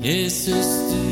Jesus, 0.00 0.92
du 0.92 1.07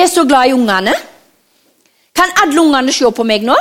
Jeg 0.00 0.06
er 0.08 0.14
så 0.14 0.22
glad 0.24 0.48
i 0.48 0.52
ungene. 0.56 0.92
Kan 2.16 2.30
alle 2.42 2.60
ungene 2.60 2.92
se 2.92 3.08
på 3.12 3.24
meg 3.28 3.42
nå? 3.44 3.56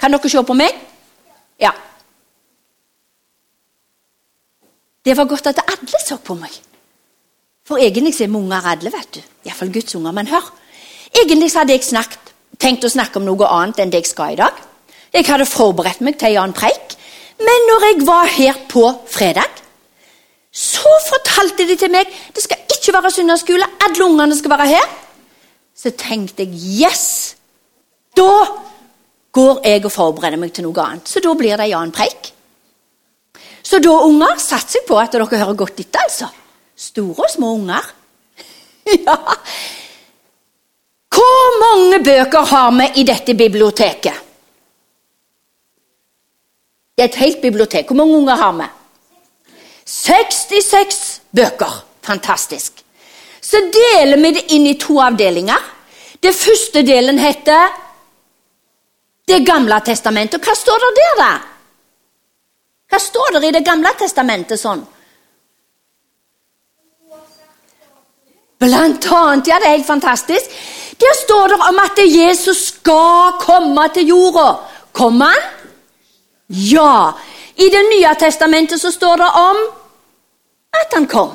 Kan 0.00 0.10
dere 0.10 0.30
se 0.32 0.40
på 0.42 0.54
meg? 0.58 0.72
Ja. 1.62 1.70
Det 5.06 5.14
var 5.16 5.28
godt 5.30 5.46
at 5.46 5.60
alle 5.62 6.00
så 6.02 6.16
på 6.18 6.34
meg. 6.34 6.56
For 7.68 7.78
egentlig 7.78 8.16
er 8.16 8.32
vi 8.32 8.34
unger 8.34 8.66
alle, 8.66 8.90
vet 8.90 9.14
du. 9.14 9.20
Iallfall 9.46 9.70
Guds 9.72 9.94
unger. 9.94 10.10
Men 10.12 10.26
hør. 10.26 10.48
Egentlig 11.14 11.52
hadde 11.54 11.76
jeg 11.76 11.84
snakket, 11.86 12.32
tenkt 12.58 12.88
å 12.88 12.90
snakke 12.90 13.20
om 13.22 13.28
noe 13.28 13.46
annet 13.46 13.78
enn 13.78 13.94
det 13.94 14.02
jeg 14.02 14.10
skal 14.10 14.34
i 14.34 14.40
dag. 14.42 14.58
Jeg 15.14 15.28
hadde 15.28 15.46
forberedt 15.46 16.02
meg 16.02 16.18
til 16.18 16.32
en 16.32 16.48
annen 16.48 16.56
preik. 16.58 16.96
Men 17.38 17.68
når 17.70 17.86
jeg 17.86 18.06
var 18.10 18.26
her 18.26 18.58
på 18.74 18.88
fredag, 19.06 19.62
så 20.50 20.98
fortalte 21.06 21.68
de 21.70 21.78
til 21.78 21.94
meg 21.94 22.10
det 22.34 22.42
skal 22.42 22.66
ikke 22.74 22.98
være 22.98 23.14
søndagsskole, 23.20 23.70
alle 23.86 24.10
ungene 24.10 24.34
skal 24.34 24.56
være 24.56 24.68
her. 24.74 24.90
Så 25.82 25.90
tenkte 25.98 26.44
jeg 26.46 26.84
yes! 26.84 27.06
Da 28.14 28.28
går 29.34 29.64
jeg 29.66 29.82
og 29.88 29.92
forbereder 29.92 30.38
meg 30.38 30.52
til 30.54 30.68
noe 30.68 30.84
annet. 30.84 31.08
Så 31.10 31.22
da 31.24 31.32
blir 31.34 31.58
det 31.58 31.70
Jan 31.72 31.90
Preik. 31.94 32.28
Så 33.62 33.80
da, 33.82 33.94
unger, 34.04 34.36
satser 34.42 34.80
jeg 34.80 34.86
på 34.88 34.98
at 35.00 35.14
dere 35.14 35.26
hører 35.26 35.58
godt 35.58 35.80
etter, 35.80 36.04
altså. 36.04 36.28
Store 36.76 37.24
og 37.24 37.30
små 37.32 37.54
unger. 37.56 37.88
ja. 39.06 39.16
Hvor 41.12 41.58
mange 41.62 42.02
bøker 42.04 42.46
har 42.52 42.70
vi 42.76 42.88
i 43.00 43.06
dette 43.08 43.34
biblioteket? 43.38 44.28
Det 46.92 47.04
er 47.04 47.10
et 47.10 47.20
helt 47.22 47.42
bibliotek. 47.42 47.88
Hvor 47.88 48.02
mange 48.02 48.16
unger 48.20 48.38
har 48.38 48.54
vi? 48.60 48.70
66 49.88 51.22
bøker. 51.34 51.82
Fantastisk. 52.02 52.82
Så 53.42 53.60
deler 53.72 54.20
vi 54.20 54.34
det 54.36 54.48
inn 54.54 54.66
i 54.68 54.78
to 54.78 55.00
avdelinger. 55.02 55.71
Det 56.22 56.34
første 56.34 56.82
delen 56.86 57.18
heter 57.18 57.78
Det 59.28 59.46
gamle 59.46 59.78
testamentet. 59.86 60.42
Hva 60.42 60.54
står 60.54 60.78
det 60.82 60.90
der, 60.98 61.18
da? 61.18 61.32
Hva 62.90 62.98
står 63.00 63.38
det 63.38 63.48
i 63.48 63.54
Det 63.56 63.64
gamle 63.66 63.92
testamentet 63.98 64.60
sånn? 64.60 64.82
Blant 68.62 69.06
annet, 69.10 69.48
ja, 69.48 69.58
det 69.58 69.66
er 69.66 69.76
helt 69.76 69.86
fantastisk. 69.86 70.50
Der 71.00 71.14
står 71.18 71.48
det 71.48 71.58
om 71.68 71.78
at 71.82 71.98
Jesus 71.98 72.66
skal 72.68 73.38
komme 73.40 73.88
til 73.94 74.12
jorda. 74.12 74.48
Kommer 74.92 75.32
han? 75.32 75.48
Ja. 76.46 77.12
I 77.56 77.68
Det 77.68 77.82
nye 77.88 78.14
testamentet 78.20 78.80
så 78.80 78.92
står 78.92 79.16
det 79.16 79.30
om 79.40 79.56
at 80.78 80.94
han 80.94 81.06
kom. 81.06 81.32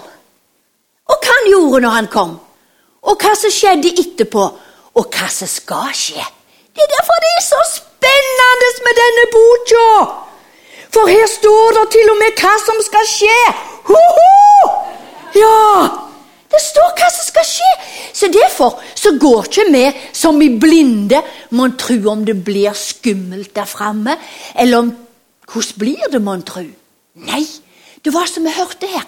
Og 1.07 1.17
hva 1.23 1.33
han 1.33 1.51
gjorde 1.51 1.81
når 1.83 1.95
han 1.97 2.07
kom. 2.07 2.39
Og 3.01 3.19
hva 3.21 3.35
som 3.35 3.51
skjedde 3.51 3.91
etterpå. 3.99 4.47
Og 4.97 5.05
hva 5.13 5.27
som 5.29 5.49
skal 5.49 5.93
skje. 5.93 6.23
Det 6.73 6.81
er 6.83 6.93
derfor 6.95 7.21
det 7.21 7.29
er 7.35 7.45
så 7.45 7.61
spennende 7.75 8.71
med 8.85 8.97
denne 9.01 9.27
boka! 9.35 9.85
For 10.93 11.09
her 11.11 11.27
står 11.29 11.77
det 11.77 11.85
til 11.93 12.11
og 12.13 12.17
med 12.17 12.41
hva 12.41 12.53
som 12.63 12.81
skal 12.85 13.07
skje. 13.11 13.39
Ho 13.89 14.01
-ho! 14.17 14.69
Ja! 15.35 16.07
Det 16.47 16.61
står 16.63 16.93
hva 16.97 17.09
som 17.11 17.25
skal 17.27 17.45
skje. 17.45 17.71
Så 18.13 18.27
derfor 18.33 18.79
så 18.95 19.11
går 19.19 19.43
ikke 19.45 19.65
vi 19.71 19.85
som 20.13 20.41
i 20.41 20.49
blinde 20.59 21.21
mon 21.49 21.77
tro 21.77 21.97
om 22.11 22.25
det 22.25 22.43
blir 22.45 22.73
skummelt 22.73 23.55
der 23.55 23.65
framme, 23.65 24.17
eller 24.55 24.77
om 24.77 24.95
hvordan 25.51 25.79
blir 25.79 26.11
det, 26.11 26.21
mon 26.21 26.41
tro? 26.41 26.63
Nei, 27.15 27.45
det 28.05 28.13
var 28.13 28.25
som 28.25 28.43
vi 28.43 28.49
hørte 28.49 28.87
her. 28.87 29.05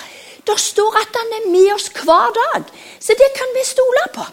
Det 0.47 0.59
står 0.59 0.97
at 1.01 1.15
han 1.15 1.33
er 1.39 1.49
med 1.51 1.73
oss 1.73 1.89
hver 1.89 2.29
dag, 2.35 2.63
så 2.99 3.13
det 3.13 3.31
kan 3.37 3.49
vi 3.55 3.65
stole 3.65 4.05
på. 4.13 4.25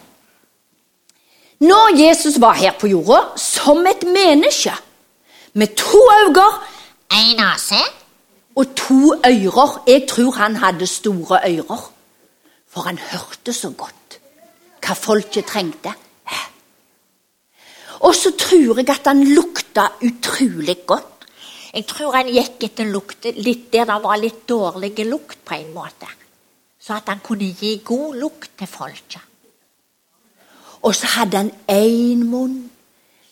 Når 1.61 1.97
Jesus 1.97 2.41
var 2.41 2.53
her 2.53 2.75
på 2.81 2.87
jorda 2.87 3.39
som 3.41 3.87
et 3.87 4.03
menneske, 4.05 4.73
med 5.53 5.77
to 5.77 6.01
øyne, 6.21 6.49
En 7.13 7.37
nese. 7.37 7.81
og 8.57 8.75
to 8.77 9.15
ører 9.15 9.83
Jeg 9.87 10.07
tror 10.09 10.31
han 10.31 10.57
hadde 10.57 10.87
store 10.87 11.39
ører, 11.49 11.93
for 12.69 12.81
han 12.81 12.99
hørte 12.99 13.53
så 13.53 13.71
godt 13.71 14.19
hva 14.87 14.95
folket 14.95 15.47
trengte. 15.47 15.93
Og 18.01 18.15
så 18.15 18.31
tror 18.39 18.77
jeg 18.79 18.91
at 18.91 19.07
han 19.07 19.25
lukta 19.25 19.89
utrolig 20.03 20.77
godt. 20.87 21.27
Jeg 21.75 21.87
tror 21.87 22.13
han 22.17 22.29
gikk 22.29 22.63
etter 22.69 22.85
lukt 22.85 23.25
litt 23.37 23.73
der 23.73 23.89
det 23.89 23.97
var 24.03 24.17
litt 24.21 24.49
dårlig 24.49 24.93
lukt, 25.07 25.45
på 25.45 25.55
en 25.55 25.73
måte. 25.75 26.07
Så 26.81 26.95
at 26.95 27.09
han 27.09 27.21
kunne 27.25 27.49
gi 27.53 27.81
god 27.85 28.17
lukt 28.17 28.51
til 28.59 28.67
folket. 28.67 29.21
Og 30.87 30.95
så 30.95 31.07
hadde 31.17 31.41
han 31.41 31.51
én 31.73 32.23
munn 32.31 32.71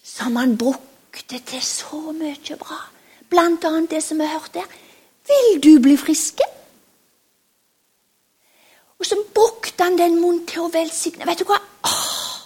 som 0.03 0.37
han 0.37 0.57
brukte 0.59 1.39
til 1.47 1.63
så 1.63 2.01
mye 2.17 2.57
bra. 2.59 2.81
Blant 3.31 3.65
annet 3.65 3.93
det 3.95 4.03
som 4.03 4.19
vi 4.19 4.27
hørte 4.27 4.65
her. 4.65 4.73
Vil 5.29 5.61
du 5.63 5.83
bli 5.83 5.97
friske? 5.97 6.47
Og 8.99 9.07
så 9.07 9.19
brukte 9.35 9.85
han 9.85 9.99
den 9.99 10.19
munnen 10.21 10.47
til 10.51 10.65
å 10.65 10.73
velsigne. 10.73 11.27
Vet 11.29 11.45
du 11.45 11.47
hva? 11.49 11.61
Åh! 11.87 12.43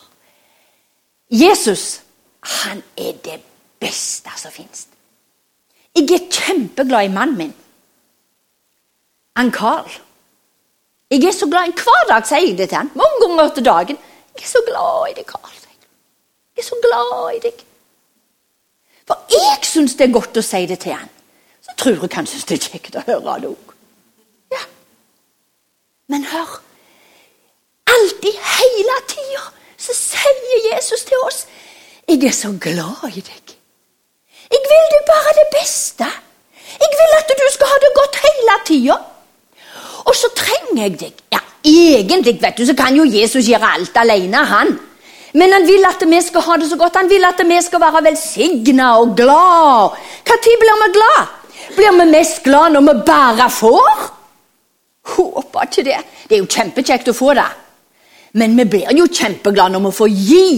Jesus, 1.41 2.01
han 2.41 2.83
er 2.97 3.17
det 3.25 3.41
beste 3.81 4.33
som 4.37 4.53
fins. 4.53 4.87
Jeg 5.97 6.09
er 6.15 6.29
kjempeglad 6.33 7.09
i 7.09 7.15
mannen 7.15 7.39
min. 7.39 7.57
Han 9.37 9.53
Carl. 9.53 9.89
Jeg 11.11 11.25
er 11.25 11.33
så 11.33 11.49
glad 11.49 11.71
i 11.71 11.77
Hver 11.81 12.09
dag 12.09 12.27
sier 12.29 12.45
jeg 12.45 12.59
det 12.59 12.69
til 12.69 12.83
han. 12.83 12.93
Mange 12.95 13.21
ganger 13.25 13.55
til 13.55 13.65
dagen. 13.65 14.01
Jeg 14.39 14.45
er 14.45 14.51
så 14.53 14.63
glad 14.67 15.11
i 15.11 15.15
deg, 15.19 15.33
jeg. 15.35 15.89
Jeg 16.57 16.63
er 16.63 16.67
så 16.69 16.77
glad 16.83 17.35
i 17.35 17.41
deg. 17.43 17.65
For 19.09 19.33
jeg 19.33 19.67
syns 19.67 19.97
det 19.99 20.07
er 20.07 20.15
godt 20.15 20.39
å 20.39 20.45
si 20.45 20.61
det 20.71 20.79
til 20.85 20.95
han. 20.95 21.11
Så 21.65 21.75
tror 21.81 22.05
jeg 22.05 22.15
han 22.15 22.29
syns 22.31 22.47
det 22.47 22.59
er 22.59 22.67
kjekt 22.71 22.99
å 23.01 23.05
høre 23.09 23.35
det 23.43 23.51
òg. 23.51 23.75
Ja. 24.55 24.63
Men 26.13 26.27
hør. 26.31 26.59
Alltid, 27.89 28.37
hele 28.61 28.97
tida, 29.11 29.45
så 29.81 29.97
sier 29.97 30.59
Jesus 30.71 31.07
til 31.09 31.23
oss 31.25 31.47
Jeg 32.09 32.21
er 32.25 32.35
så 32.37 32.51
glad 32.61 33.09
i 33.11 33.23
deg. 33.25 33.55
Jeg 34.49 34.61
vil 34.71 34.87
deg 34.95 35.03
bare 35.09 35.35
det 35.41 35.47
beste. 35.53 36.07
Jeg 36.79 36.95
vil 37.01 37.17
at 37.19 37.33
du 37.41 37.47
skal 37.53 37.73
ha 37.73 37.81
det 37.83 37.91
godt 37.97 38.21
hele 38.23 38.57
tida. 38.71 38.97
Og 40.07 40.15
så 40.17 40.31
trenger 40.37 40.83
jeg 40.87 41.01
deg. 41.03 41.21
Ja, 41.33 41.38
egentlig 41.65 42.39
vet 42.43 42.59
du, 42.59 42.67
så 42.67 42.75
kan 42.77 42.97
jo 42.97 43.05
Jesus 43.05 43.49
gjøre 43.49 43.73
alt 43.79 43.97
alene, 43.97 44.45
han. 44.45 44.77
Men 45.35 45.53
han 45.53 45.67
vil 45.69 45.85
at 45.85 46.03
vi 46.09 46.21
skal 46.25 46.45
ha 46.47 46.57
det 46.57 46.71
så 46.71 46.77
godt. 46.81 46.97
Han 46.97 47.11
vil 47.11 47.25
at 47.25 47.41
vi 47.45 47.59
skal 47.63 47.81
være 47.81 48.05
velsigna 48.05 48.95
og 48.99 49.17
glad. 49.17 49.99
Når 50.29 50.41
blir 50.45 50.79
vi 50.83 50.93
glad? 50.97 51.35
Blir 51.77 51.99
vi 52.01 52.11
mest 52.11 52.43
glad 52.43 52.73
når 52.73 52.81
vi 52.81 52.95
bare 53.07 53.51
får? 53.51 54.09
Håper 55.17 55.63
ikke 55.63 55.85
det. 55.85 56.01
Det 56.29 56.37
er 56.37 56.43
jo 56.43 56.51
kjempekjekt 56.51 57.13
å 57.13 57.17
få 57.17 57.35
det. 57.37 57.49
Men 58.33 58.57
vi 58.57 58.65
blir 58.65 58.97
jo 58.97 59.07
kjempeglade 59.07 59.77
når 59.77 59.87
vi 59.87 59.97
får 60.01 60.09
gi. 60.09 60.51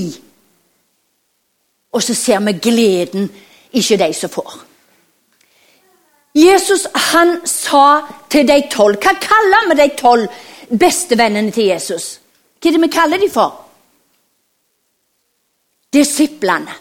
Og 1.93 2.03
så 2.03 2.15
ser 2.15 2.43
vi 2.47 2.53
gleden, 2.53 3.31
ikke 3.73 3.99
de 3.99 4.13
som 4.15 4.31
får. 4.31 4.59
Jesus 6.35 6.87
han 7.11 7.41
sa 7.45 8.03
til 8.31 8.47
de 8.47 8.61
tolv 8.71 9.01
Hva 9.03 9.17
kaller 9.19 9.65
vi 9.67 9.77
de 9.81 9.89
tolv 9.99 10.29
bestevennene 10.79 11.51
til 11.55 11.71
Jesus? 11.73 12.21
Hva 12.61 12.69
er 12.69 12.77
det 12.77 12.83
vi 12.85 12.93
kaller 12.93 13.21
dem 13.21 13.33
for? 13.33 13.57
Disiplene. 15.93 16.77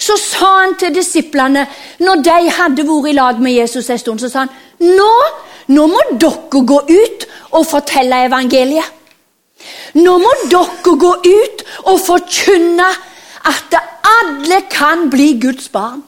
Så 0.00 0.16
sa 0.16 0.48
han 0.62 0.78
til 0.80 0.94
disiplene, 0.94 1.66
når 2.00 2.22
de 2.24 2.36
hadde 2.56 2.86
vært 2.88 3.10
i 3.10 3.16
lag 3.18 3.40
med 3.42 3.52
Jesus 3.52 3.90
en 3.90 4.00
stund, 4.00 4.22
så 4.22 4.30
sa 4.32 4.46
han 4.46 4.96
nå, 4.96 5.10
nå 5.76 5.86
må 5.92 6.00
dere 6.16 6.62
gå 6.72 6.78
ut 6.88 7.26
og 7.50 7.66
fortelle 7.68 8.24
evangeliet. 8.30 8.96
Nå 10.00 10.16
må 10.22 10.30
dere 10.48 10.94
gå 11.04 11.12
ut 11.26 11.64
og 11.84 12.00
forkynne 12.00 12.88
at 13.50 13.76
alle 14.08 14.62
kan 14.72 15.10
bli 15.12 15.34
Guds 15.42 15.68
barn. 15.68 16.00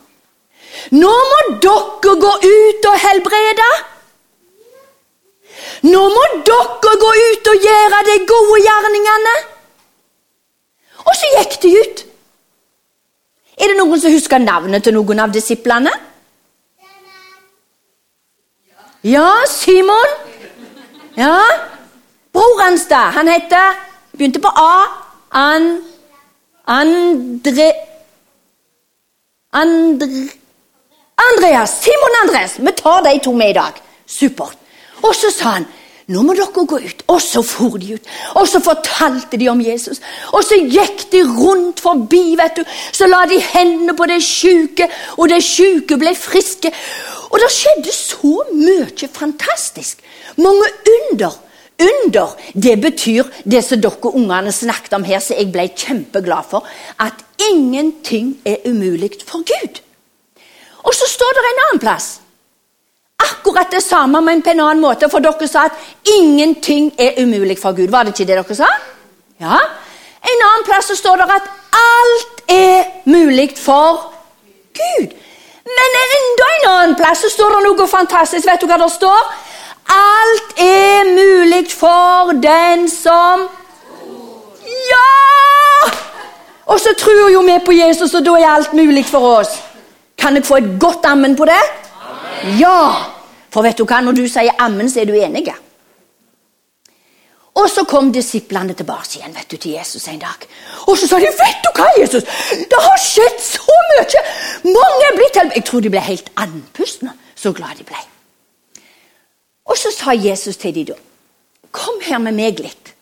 Nå 0.97 1.13
må 1.13 1.41
dere 1.63 2.17
gå 2.25 2.33
ut 2.49 2.89
og 2.89 3.01
helbrede. 3.05 3.71
Nå 5.87 6.03
må 6.15 6.23
dere 6.47 6.95
gå 7.05 7.11
ut 7.19 7.51
og 7.53 7.67
gjøre 7.67 8.01
de 8.09 8.17
gode 8.31 8.61
gjerningene. 8.67 9.35
Og 11.03 11.15
så 11.19 11.31
gikk 11.37 11.59
de 11.63 11.75
ut. 11.81 12.03
Er 13.59 13.71
det 13.71 13.79
noen 13.79 14.01
som 14.01 14.15
husker 14.15 14.43
navnet 14.43 14.85
til 14.87 14.97
noen 14.97 15.23
av 15.23 15.33
disiplene? 15.35 15.93
Ja, 19.03 19.29
Simon. 19.51 20.19
Ja. 21.19 21.39
Bror 22.33 22.61
hans, 22.63 22.87
da. 22.89 23.09
Han 23.17 23.29
heter 23.29 23.81
Begynte 24.13 24.41
på 24.41 24.49
A. 24.49 24.85
An... 25.31 25.83
Andre... 26.67 27.73
Andre... 29.53 30.09
Andreas. 31.17 31.83
Simon 31.83 32.19
Andres. 32.23 32.59
Vi 32.59 32.73
tar 32.73 33.03
de 33.03 33.19
to 33.25 33.33
med 33.33 33.51
i 33.51 33.53
dag. 33.53 33.83
Supert. 34.07 34.62
Og 35.03 35.15
så 35.17 35.31
sa 35.35 35.57
han 35.59 35.71
nå 36.11 36.23
må 36.27 36.35
dere 36.35 36.65
gå 36.67 36.79
ut. 36.83 37.05
Og 37.13 37.21
så 37.23 37.43
for 37.47 37.79
de 37.81 37.95
ut. 37.95 38.09
Og 38.41 38.49
så 38.51 38.61
fortalte 38.63 39.39
de 39.39 39.49
om 39.53 39.61
Jesus. 39.63 40.01
Og 40.35 40.43
så 40.45 40.59
gikk 40.59 41.07
de 41.13 41.23
rundt 41.23 41.81
forbi, 41.83 42.35
vet 42.39 42.59
du. 42.59 42.65
Så 42.93 43.07
la 43.07 43.23
de 43.31 43.39
hendene 43.53 43.95
på 43.97 44.09
det 44.11 44.19
syke, 44.27 44.89
og 45.17 45.31
det 45.31 45.43
syke 45.47 45.99
ble 46.01 46.15
friske. 46.19 46.73
Og 47.31 47.39
det 47.41 47.53
skjedde 47.55 47.95
så 47.95 48.35
mye 48.51 49.09
fantastisk. 49.15 50.03
Mange 50.43 50.69
under. 50.97 51.39
Under, 51.83 52.35
det 52.55 52.77
betyr 52.83 53.31
det 53.49 53.63
som 53.67 53.81
dere 53.83 54.13
ungene 54.13 54.53
snakket 54.55 54.93
om 54.99 55.07
her, 55.07 55.23
som 55.23 55.39
jeg 55.39 55.51
ble 55.55 55.65
kjempeglad 55.71 56.51
for. 56.51 56.67
At 57.01 57.25
ingenting 57.51 58.37
er 58.47 58.63
umulig 58.69 59.17
for 59.27 59.47
Gud. 59.47 59.81
Og 60.83 60.95
så 60.95 61.09
står 61.09 61.39
det 61.39 61.47
en 61.47 61.65
annen 61.65 61.83
plass 61.83 62.11
akkurat 63.43 63.71
det 63.71 63.83
samme, 63.83 64.21
men 64.21 64.43
på 64.43 64.51
en 64.51 64.61
annen 64.61 64.81
måte. 64.81 65.09
For 65.11 65.19
dere 65.19 65.49
sa 65.49 65.67
at 65.67 65.73
ingenting 66.19 66.93
er 66.99 67.19
umulig 67.23 67.59
for 67.59 67.73
Gud. 67.73 67.91
Var 67.91 68.03
det 68.03 68.15
ikke 68.15 68.29
det 68.31 68.39
dere 68.39 68.55
sa? 68.55 68.71
Ja. 69.41 69.59
En 70.23 70.45
annen 70.47 70.65
plass 70.65 70.87
så 70.87 70.97
står 70.97 71.17
det 71.17 71.27
at 71.35 71.49
alt 71.83 72.43
er 72.49 72.85
mulig 73.05 73.53
for 73.59 74.13
Gud. 74.79 75.15
Men 75.67 75.97
enda 76.03 76.51
en 76.59 76.69
annen 76.71 76.95
plass 76.97 77.25
så 77.25 77.31
står 77.31 77.57
det 77.57 77.65
noe 77.67 77.89
fantastisk. 77.89 78.47
Vet 78.47 78.63
du 78.63 78.71
hva 78.71 78.79
det 78.79 78.91
står? 78.93 79.33
Alt 79.93 80.61
er 80.63 81.11
mulig 81.11 81.67
for 81.75 82.33
den 82.43 82.89
som 82.91 83.49
Ja! 84.93 85.91
Og 86.67 86.81
så 86.81 86.95
tror 86.99 87.29
jo 87.33 87.41
vi 87.43 87.59
på 87.67 87.73
Jesus, 87.73 88.15
og 88.15 88.25
da 88.25 88.37
er 88.39 88.49
alt 88.49 88.73
mulig 88.73 89.05
for 89.07 89.41
oss. 89.41 89.59
Kan 90.19 90.37
jeg 90.37 90.47
få 90.47 90.57
et 90.57 90.71
godt 90.81 91.05
ammen 91.05 91.37
på 91.37 91.45
det? 91.45 91.63
Ja! 92.61 93.12
For 93.53 93.65
vet 93.65 93.79
du 93.79 93.85
hva, 93.85 94.01
når 94.01 94.17
du 94.17 94.25
sier 94.31 94.57
ammen, 94.65 94.89
så 94.89 95.03
er 95.03 95.11
du 95.11 95.17
enig. 95.19 95.53
Og 97.61 97.69
så 97.69 97.85
kom 97.85 98.09
disiplene 98.13 98.73
tilbake 98.75 99.19
igjen 99.19 99.35
vet 99.37 99.51
du, 99.51 99.59
til 99.61 99.75
Jesus 99.77 100.07
en 100.09 100.23
dag. 100.23 100.47
Og 100.89 100.97
så 100.99 101.07
sa 101.09 101.19
de, 101.21 101.29
'Vet 101.29 101.61
du 101.65 101.71
hva, 101.77 101.89
Jesus? 102.01 102.25
Det 102.71 102.81
har 102.87 102.99
skjedd 102.99 103.41
så 103.45 103.77
mye!' 103.91 104.23
Mange 104.65 105.05
er 105.09 105.17
blitt 105.17 105.37
helbredet. 105.37 105.57
Jeg 105.57 105.65
tror 105.65 105.81
de 105.81 105.91
ble 105.91 106.01
helt 106.01 106.31
andpustne, 106.37 107.13
så 107.37 107.53
glad 107.53 107.77
de 107.79 107.85
ble. 107.85 108.01
Og 109.69 109.77
så 109.77 109.93
sa 109.93 110.17
Jesus 110.17 110.57
til 110.57 110.75
dem 110.75 110.97
'Kom 111.73 112.01
her 112.01 112.19
med 112.19 112.33
meg 112.33 112.59
litt.' 112.59 112.95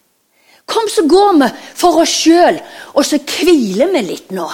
Kom, 0.67 0.89
så 0.89 1.03
går 1.03 1.33
vi 1.39 1.49
for 1.75 2.01
oss 2.01 2.09
sjøl, 2.09 2.61
og 2.95 3.05
så 3.05 3.19
hviler 3.19 3.91
vi 3.93 4.01
litt 4.07 4.31
nå. 4.31 4.47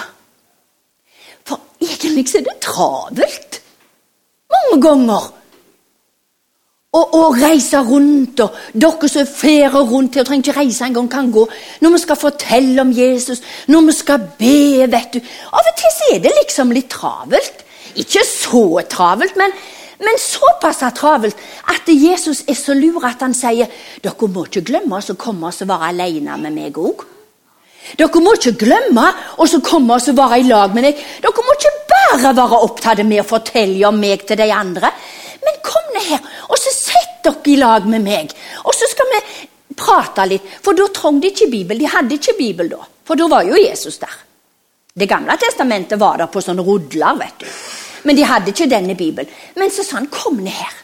For 1.45 1.61
egentlig 1.81 2.35
er 2.35 2.47
det 2.47 2.61
travelt. 2.65 3.61
Mange 4.51 4.83
ganger 4.83 5.33
og, 6.97 7.15
og 7.19 7.39
reise 7.41 7.81
rundt. 7.85 8.41
og 8.41 8.57
Dere 8.73 9.11
som 9.13 9.29
fer 9.29 9.77
rundt 9.77 10.17
og 10.17 10.27
trenger 10.27 10.49
ikke 10.49 10.59
reise 10.61 10.89
engang, 10.89 11.11
kan 11.13 11.31
gå. 11.33 11.47
Når 11.81 11.97
vi 11.97 12.03
skal 12.03 12.21
fortelle 12.21 12.83
om 12.83 12.93
Jesus, 12.97 13.43
når 13.69 13.89
vi 13.89 13.97
skal 14.01 14.29
be. 14.39 14.87
vet 14.93 15.17
du. 15.17 15.21
Av 15.53 15.63
og 15.63 15.81
til 15.81 16.15
er 16.15 16.23
det 16.25 16.37
liksom 16.41 16.75
litt 16.75 16.91
travelt. 16.93 17.65
Ikke 17.97 18.25
så 18.29 18.83
travelt, 18.91 19.37
men, 19.41 19.53
men 20.05 20.21
såpass 20.21 20.83
travelt 20.95 21.37
at 21.73 21.89
Jesus 21.89 22.45
er 22.49 22.59
så 22.59 22.75
lur 22.77 23.05
at 23.09 23.23
han 23.25 23.35
sier 23.35 23.71
dere 24.05 24.29
må 24.29 24.45
ikke 24.45 24.67
glemme 24.69 24.99
oss 24.99 25.13
å 25.13 25.17
komme 25.17 25.49
oss 25.49 25.63
og 25.65 25.71
være 25.73 25.95
alene 25.95 26.37
med 26.43 26.53
meg 26.53 26.81
òg. 26.81 27.07
Dere 27.97 28.21
må 28.21 28.35
ikke 28.35 28.57
glemme 28.67 29.07
oss 29.43 29.55
å 29.57 29.63
komme 29.65 29.97
oss 29.97 30.11
og 30.11 30.19
være 30.19 30.41
i 30.43 30.49
lag 30.49 30.75
med 30.75 30.89
meg. 30.89 31.05
Dere 31.23 31.45
må 31.47 31.55
ikke 31.55 31.75
bare 31.93 32.35
være 32.35 32.65
opptatt 32.67 33.05
med 33.07 33.23
å 33.23 33.29
fortelle 33.29 33.87
om 33.89 34.01
meg 34.01 34.27
til 34.27 34.41
de 34.41 34.51
andre. 34.53 34.91
Men 35.47 35.61
kom 35.65 35.93
ned 35.95 36.09
her, 36.11 36.31
og 36.51 36.59
så 36.59 36.73
sett 36.75 37.21
dere 37.25 37.53
i 37.53 37.57
lag 37.61 37.87
med 37.89 38.03
meg. 38.05 38.33
Og 38.65 38.75
så 38.75 38.89
skal 38.91 39.11
vi 39.13 39.21
prate 39.79 40.27
litt. 40.29 40.47
For 40.63 40.77
da 40.77 40.89
trengte 40.95 41.27
de 41.27 41.33
ikke 41.35 41.51
Bibel. 41.53 41.79
De 41.79 41.91
hadde 41.91 42.19
ikke 42.19 42.37
Bibel 42.39 42.71
da. 42.73 42.81
For 43.07 43.19
da 43.19 43.29
var 43.31 43.47
jo 43.47 43.59
Jesus 43.59 43.99
der. 44.03 44.15
Det 44.97 45.09
gamle 45.09 45.37
testamentet 45.39 46.01
var 46.01 46.19
der 46.19 46.31
på 46.33 46.41
sånne 46.43 46.65
rodler. 46.65 47.19
vet 47.21 47.39
du. 47.41 47.47
Men 48.07 48.17
de 48.17 48.25
hadde 48.25 48.53
ikke 48.53 48.71
denne 48.71 48.95
Bibelen. 48.97 49.31
Men 49.57 49.71
så 49.71 49.85
sa 49.85 49.97
han 49.97 50.09
'kom 50.09 50.37
ned 50.37 50.53
her'. 50.53 50.83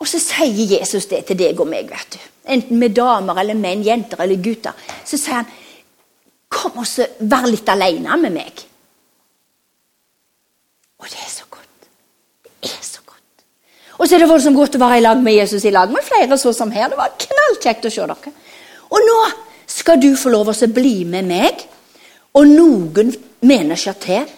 Og 0.00 0.08
så 0.08 0.18
sier 0.18 0.78
Jesus 0.78 1.06
det 1.06 1.26
til 1.26 1.38
deg 1.38 1.60
og 1.60 1.68
meg. 1.68 1.90
vet 1.90 2.12
du. 2.12 2.18
Enten 2.46 2.78
med 2.78 2.94
damer 2.94 3.38
eller 3.40 3.54
menn, 3.54 3.82
jenter 3.82 4.20
eller 4.20 4.36
gutter. 4.36 4.72
Så 5.04 5.16
sier 5.16 5.34
han 5.34 5.46
'kom 6.48 6.78
og 6.78 6.86
vær 7.20 7.46
litt 7.46 7.68
alene 7.68 8.16
med 8.16 8.32
meg'. 8.32 8.64
Og 10.98 11.06
det 11.10 11.18
er 11.26 11.30
så 11.30 11.44
godt. 11.50 11.88
Det 12.62 12.70
er 12.70 12.82
så 12.82 13.00
godt. 13.06 13.44
Og 13.98 14.08
så 14.08 14.16
er 14.16 14.24
det 14.24 14.30
voldsomt 14.30 14.58
godt 14.58 14.76
å 14.78 14.82
være 14.82 14.98
i 14.98 15.04
lag 15.04 15.20
med 15.22 15.36
Jesus 15.36 15.64
i 15.64 15.72
lag 15.74 15.92
med 15.92 16.04
flere 16.06 16.38
sånn 16.40 16.56
som 16.56 16.72
her. 16.74 16.90
Det 16.90 16.98
var 16.98 17.14
knallkjekt 17.26 17.86
å 17.86 17.92
se 17.94 18.06
dere. 18.10 18.34
Og 18.90 19.06
nå 19.08 19.18
skal 19.70 20.00
du 20.02 20.10
få 20.18 20.32
lov 20.34 20.50
å 20.50 20.72
bli 20.74 21.04
med 21.08 21.28
meg 21.28 21.64
og 22.34 22.50
noen 22.50 23.12
mennesker 23.46 23.98
til 24.02 24.30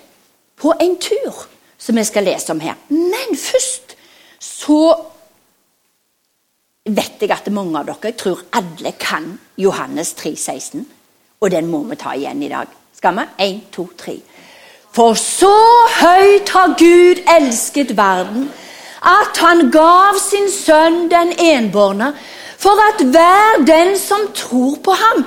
på 0.57 0.73
en 0.81 0.97
tur 1.01 1.45
som 1.79 1.97
vi 1.97 2.05
skal 2.05 2.27
lese 2.29 2.53
om 2.53 2.61
her. 2.61 2.77
Men 2.90 3.37
først 3.37 3.97
så 4.42 4.81
vet 6.87 7.23
jeg 7.23 7.33
at 7.35 7.49
mange 7.53 7.79
av 7.81 7.88
dere, 7.88 8.12
jeg 8.12 8.19
tror 8.21 8.45
alle 8.57 8.92
kan 9.01 9.33
Johannes 9.57 10.14
3, 10.14 10.37
16. 10.37 10.87
Og 11.40 11.51
den 11.51 11.69
må 11.69 11.83
vi 11.88 11.99
ta 12.01 12.14
igjen 12.16 12.42
i 12.42 12.53
dag. 12.53 12.71
Skal 12.97 13.16
vi? 13.16 13.27
Én, 13.45 13.61
to, 13.73 13.88
tre. 13.99 14.16
For 14.97 15.16
så 15.21 15.53
høyt 15.99 16.49
har 16.55 16.77
Gud 16.81 17.21
elsket 17.29 17.97
verden, 17.97 18.49
at 19.07 19.38
han 19.38 19.71
gav 19.71 20.19
sin 20.21 20.51
sønn 20.51 21.07
den 21.11 21.33
enbårne, 21.38 22.12
for 22.59 22.81
at 22.88 23.03
hver 23.12 23.64
den 23.66 23.99
som 23.99 24.29
tror 24.35 24.79
på 24.83 24.95
ham, 24.97 25.27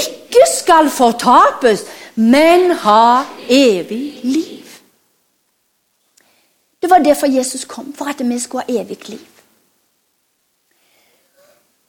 ikke 0.00 0.46
skal 0.50 0.90
fortapes, 0.90 1.84
men 2.14 2.70
ha 2.84 3.24
evig 3.48 4.20
liv. 4.22 4.64
Det 6.82 6.90
var 6.90 6.98
derfor 6.98 7.26
Jesus 7.26 7.64
kom, 7.64 7.94
for 7.96 8.04
at 8.12 8.20
vi 8.20 8.38
skulle 8.38 8.64
ha 8.68 8.82
evig 8.82 9.08
liv. 9.08 9.30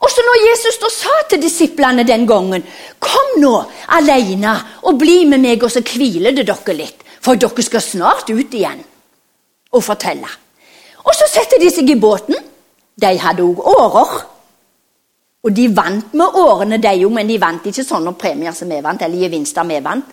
Også 0.05 0.21
når 0.21 0.41
Jesus 0.49 0.77
da 0.79 0.89
sa 0.91 1.13
til 1.29 1.41
disiplene 1.41 2.03
den 2.05 2.27
gangen 2.27 2.63
Kom 2.99 3.39
nå 3.41 3.53
alene 3.97 4.53
og 4.85 4.99
bli 4.99 5.23
med 5.25 5.41
meg, 5.41 5.63
og 5.63 5.71
så 5.71 5.81
hviler 5.81 6.35
det 6.35 6.45
dere 6.47 6.75
litt. 6.77 7.05
For 7.21 7.39
dere 7.39 7.63
skal 7.65 7.81
snart 7.81 8.29
ut 8.29 8.53
igjen 8.53 8.83
og 9.73 9.83
fortelle. 9.83 10.29
Og 11.05 11.13
så 11.13 11.27
setter 11.29 11.61
de 11.61 11.69
seg 11.71 11.89
i 11.89 11.99
båten. 11.99 12.37
De 13.01 13.11
hadde 13.21 13.45
òg 13.45 13.61
årer. 13.69 14.15
Og 15.45 15.53
de 15.53 15.67
vant 15.77 16.13
med 16.17 16.37
årene, 16.41 16.79
de 16.81 16.93
òg, 17.05 17.11
men 17.13 17.29
de 17.29 17.37
vant 17.41 17.67
ikke 17.69 17.85
sånne 17.85 18.15
premier 18.17 18.55
som 18.57 18.71
vi 18.71 18.81
vant, 18.81 19.01
eller 19.05 19.27
gevinster 19.27 19.67
vi 19.69 19.77
vant, 19.85 20.07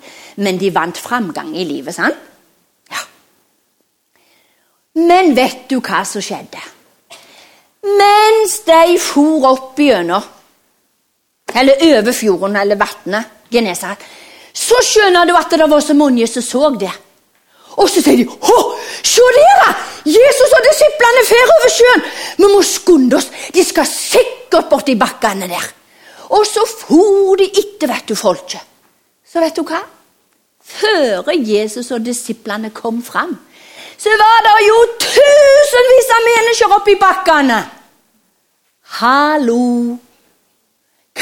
men 0.45 0.59
de 0.61 0.69
vant 0.75 0.99
framgang 0.99 1.55
i 1.57 1.65
livet. 1.65 1.95
sant? 1.95 2.19
Ja. 2.93 3.01
Men 5.09 5.33
vet 5.37 5.69
du 5.71 5.79
hva 5.81 6.05
som 6.05 6.21
skjedde? 6.21 6.61
Mens 7.83 8.61
de 8.67 8.99
for 9.01 9.49
opp 9.49 9.81
gjennom, 9.81 10.23
eller 11.55 11.81
over 11.89 12.13
fjorden 12.13 12.57
eller 12.57 12.77
vannet, 12.77 13.41
Genesaret, 13.53 14.05
så 14.53 14.79
skjønner 14.85 15.27
du 15.29 15.33
at 15.37 15.51
det 15.51 15.69
var 15.71 15.81
så 15.81 15.95
mange 15.95 16.27
som 16.27 16.43
så 16.45 16.71
det. 16.77 16.93
Og 17.81 17.89
så 17.89 18.03
sier 18.05 18.19
de 18.21 18.27
Hå, 18.29 18.59
se 19.07 19.29
dere! 19.37 19.71
Jesus 20.09 20.57
og 20.57 20.67
disiplene 20.67 21.23
fer 21.29 21.55
over 21.57 21.73
sjøen! 21.73 22.05
Vi 22.41 22.51
må 22.51 22.61
skunde 22.67 23.17
oss! 23.19 23.31
De 23.55 23.65
skal 23.65 23.89
sikkert 23.89 24.69
borti 24.73 24.97
bakkene 24.99 25.49
der. 25.51 25.71
Og 26.33 26.45
så 26.49 26.65
for 26.69 27.37
de 27.41 27.49
etter, 27.49 27.89
vet 27.91 28.09
du, 28.09 28.17
folket. 28.17 28.61
Så 29.27 29.41
vet 29.41 29.57
du 29.57 29.65
hva? 29.69 29.81
Før 30.63 31.33
Jesus 31.35 31.91
og 31.93 32.05
disiplene 32.05 32.71
kom 32.75 33.03
fram, 33.05 33.35
så 33.99 34.13
var 34.19 34.39
det 34.47 34.55
jo 34.67 34.79
tusenvis 35.03 36.15
av 36.17 36.25
mennesker 36.29 36.79
oppi 36.79 36.97
bakkene. 37.01 37.59
Hallo! 39.01 39.61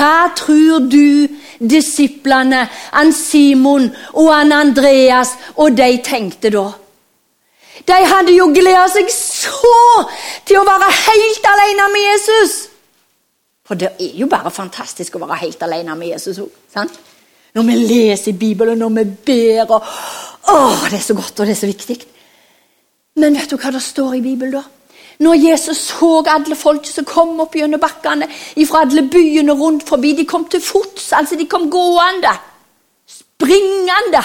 Hva 0.00 0.30
tror 0.32 0.86
du 0.88 1.28
disiplene, 1.60 2.62
han 2.94 3.10
Simon 3.12 3.90
og 4.14 4.30
han 4.32 4.54
Andreas 4.56 5.34
og 5.60 5.76
de 5.76 5.90
tenkte 6.04 6.52
da? 6.54 6.70
De 7.84 7.98
hadde 8.08 8.32
jo 8.32 8.46
gleda 8.52 8.86
seg 8.92 9.12
så 9.12 9.76
til 10.48 10.60
å 10.60 10.64
være 10.64 10.88
helt 10.88 11.48
alene 11.52 11.88
med 11.92 12.06
Jesus. 12.06 12.56
For 13.66 13.76
det 13.76 13.92
er 14.00 14.16
jo 14.18 14.28
bare 14.30 14.52
fantastisk 14.52 15.16
å 15.16 15.22
være 15.26 15.42
helt 15.44 15.60
alene 15.68 15.94
med 16.00 16.14
Jesus 16.14 16.40
òg. 16.42 16.96
Når 17.54 17.66
vi 17.66 17.76
leser 17.82 18.32
i 18.32 18.38
Bibelen, 18.40 18.78
når 18.78 18.96
vi 18.96 19.04
ber 19.26 19.76
og 19.76 19.94
Å, 20.50 20.56
det 20.88 20.96
er 20.96 21.02
så 21.04 21.14
godt, 21.14 21.42
og 21.42 21.46
det 21.46 21.52
er 21.52 21.58
så 21.60 21.68
viktig. 21.68 21.94
Men 23.20 23.36
vet 23.36 23.50
du 23.52 23.58
hva 23.60 23.70
det 23.74 23.82
står 23.84 24.16
i 24.16 24.22
Bibelen, 24.24 24.56
da? 24.56 24.62
Når 25.20 25.34
Jesus 25.36 25.76
så 25.90 26.22
alle 26.32 26.56
folk 26.56 26.86
som 26.88 27.04
kom 27.04 27.40
opp 27.44 27.56
gjennom 27.58 27.80
bakkene 27.80 28.28
fra 28.68 28.84
alle 28.86 29.04
byene 29.12 29.52
rundt 29.52 29.84
forbi, 29.88 30.14
de 30.16 30.24
kom 30.28 30.46
til 30.48 30.62
fots, 30.64 31.10
altså 31.12 31.36
de 31.36 31.48
kom 31.48 31.68
gående, 31.70 32.32
springende. 33.04 34.22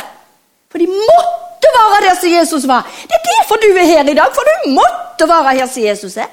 For 0.72 0.80
de 0.80 0.88
måtte 0.88 1.72
være 1.76 2.02
der 2.06 2.16
som 2.20 2.32
Jesus 2.32 2.68
var. 2.68 2.88
Det 3.04 3.18
er 3.18 3.28
derfor 3.28 3.60
du 3.60 3.68
er 3.74 3.90
her 3.90 4.08
i 4.08 4.16
dag, 4.16 4.32
for 4.36 4.48
du 4.48 4.72
måtte 4.76 5.28
være 5.28 5.58
her 5.58 5.68
som 5.68 5.84
Jesus 5.84 6.18
er. 6.18 6.32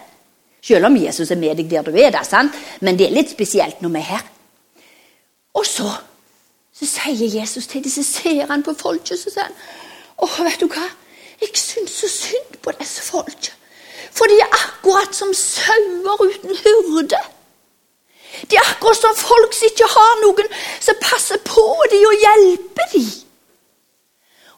Selv 0.62 0.86
om 0.86 0.96
Jesus 0.96 1.30
er 1.30 1.40
med 1.40 1.58
deg 1.58 1.70
der 1.70 1.82
du 1.82 1.96
er, 1.96 2.12
da, 2.14 2.22
sant? 2.22 2.54
men 2.80 2.98
det 2.98 3.08
er 3.08 3.16
litt 3.16 3.32
spesielt 3.34 3.82
når 3.82 3.94
vi 3.96 3.98
er 3.98 4.10
her. 4.12 4.28
Og 5.58 5.66
så, 5.66 5.88
så 6.70 6.86
sier 6.86 7.40
Jesus 7.40 7.66
til 7.66 7.82
dem, 7.82 7.90
så 7.90 8.04
ser 8.06 8.46
han 8.46 8.62
på 8.62 8.76
folket, 8.78 9.18
så 9.18 9.30
sier 9.30 9.48
han 9.48 9.58
Å, 10.22 10.28
vet 10.46 10.62
du 10.62 10.68
hva? 10.70 10.86
Jeg 11.42 11.58
syns 11.58 11.98
så 11.98 12.10
synd 12.10 12.60
på 12.62 12.74
disse 12.78 13.02
folket. 13.02 13.56
For 14.12 14.28
de 14.28 14.38
er 14.44 14.56
akkurat 14.58 15.16
som 15.16 15.32
sauer 15.36 16.26
uten 16.26 16.56
hurde. 16.64 17.20
De 18.50 18.56
er 18.56 18.70
akkurat 18.74 19.00
som 19.00 19.16
folk 19.16 19.54
som 19.56 19.68
ikke 19.70 19.88
har 19.92 20.16
noen 20.22 20.48
som 20.80 21.00
passer 21.00 21.40
på 21.46 21.66
dem 21.92 22.08
og 22.08 22.24
hjelper 22.24 22.90
dem. 22.94 23.12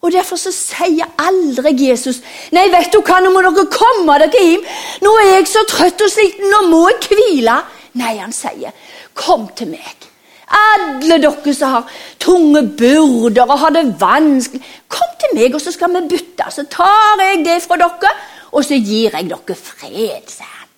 Og 0.04 0.12
Derfor 0.12 0.36
så 0.36 0.50
sier 0.52 1.08
aldri 1.16 1.72
Jesus 1.86 2.18
Nei, 2.52 2.66
vet 2.72 2.92
du 2.92 3.00
hva, 3.00 3.22
nå 3.24 3.30
må 3.32 3.40
dere 3.44 3.64
komme 3.72 4.18
dere 4.20 4.42
hjem. 4.42 4.66
Nå 5.04 5.12
er 5.22 5.30
jeg 5.38 5.48
så 5.48 5.64
trøtt 5.68 6.04
og 6.04 6.12
sliten, 6.12 6.50
nå 6.52 6.66
må 6.68 6.82
jeg 6.90 7.14
hvile. 7.14 7.56
Nei, 7.96 8.18
han 8.18 8.34
sier, 8.34 8.74
kom 9.16 9.46
til 9.56 9.72
meg. 9.72 10.10
Alle 10.54 11.16
dere 11.22 11.54
som 11.56 11.72
har 11.78 11.96
tunge 12.20 12.62
byrder 12.76 13.48
og 13.48 13.58
har 13.62 13.72
det 13.74 13.86
vanskelig, 14.00 14.60
kom 14.92 15.16
til 15.22 15.38
meg, 15.38 15.56
og 15.56 15.64
så 15.64 15.72
skal 15.72 15.94
vi 15.96 16.04
bytte. 16.12 16.50
Så 16.52 16.66
tar 16.70 17.22
jeg 17.22 17.40
det 17.46 17.62
fra 17.64 17.80
dere, 17.80 18.12
og 18.54 18.62
så 18.62 18.78
gir 18.78 19.14
jeg 19.14 19.28
dere 19.30 19.56
fred, 19.58 20.30
sier 20.30 20.50
han. 20.50 20.70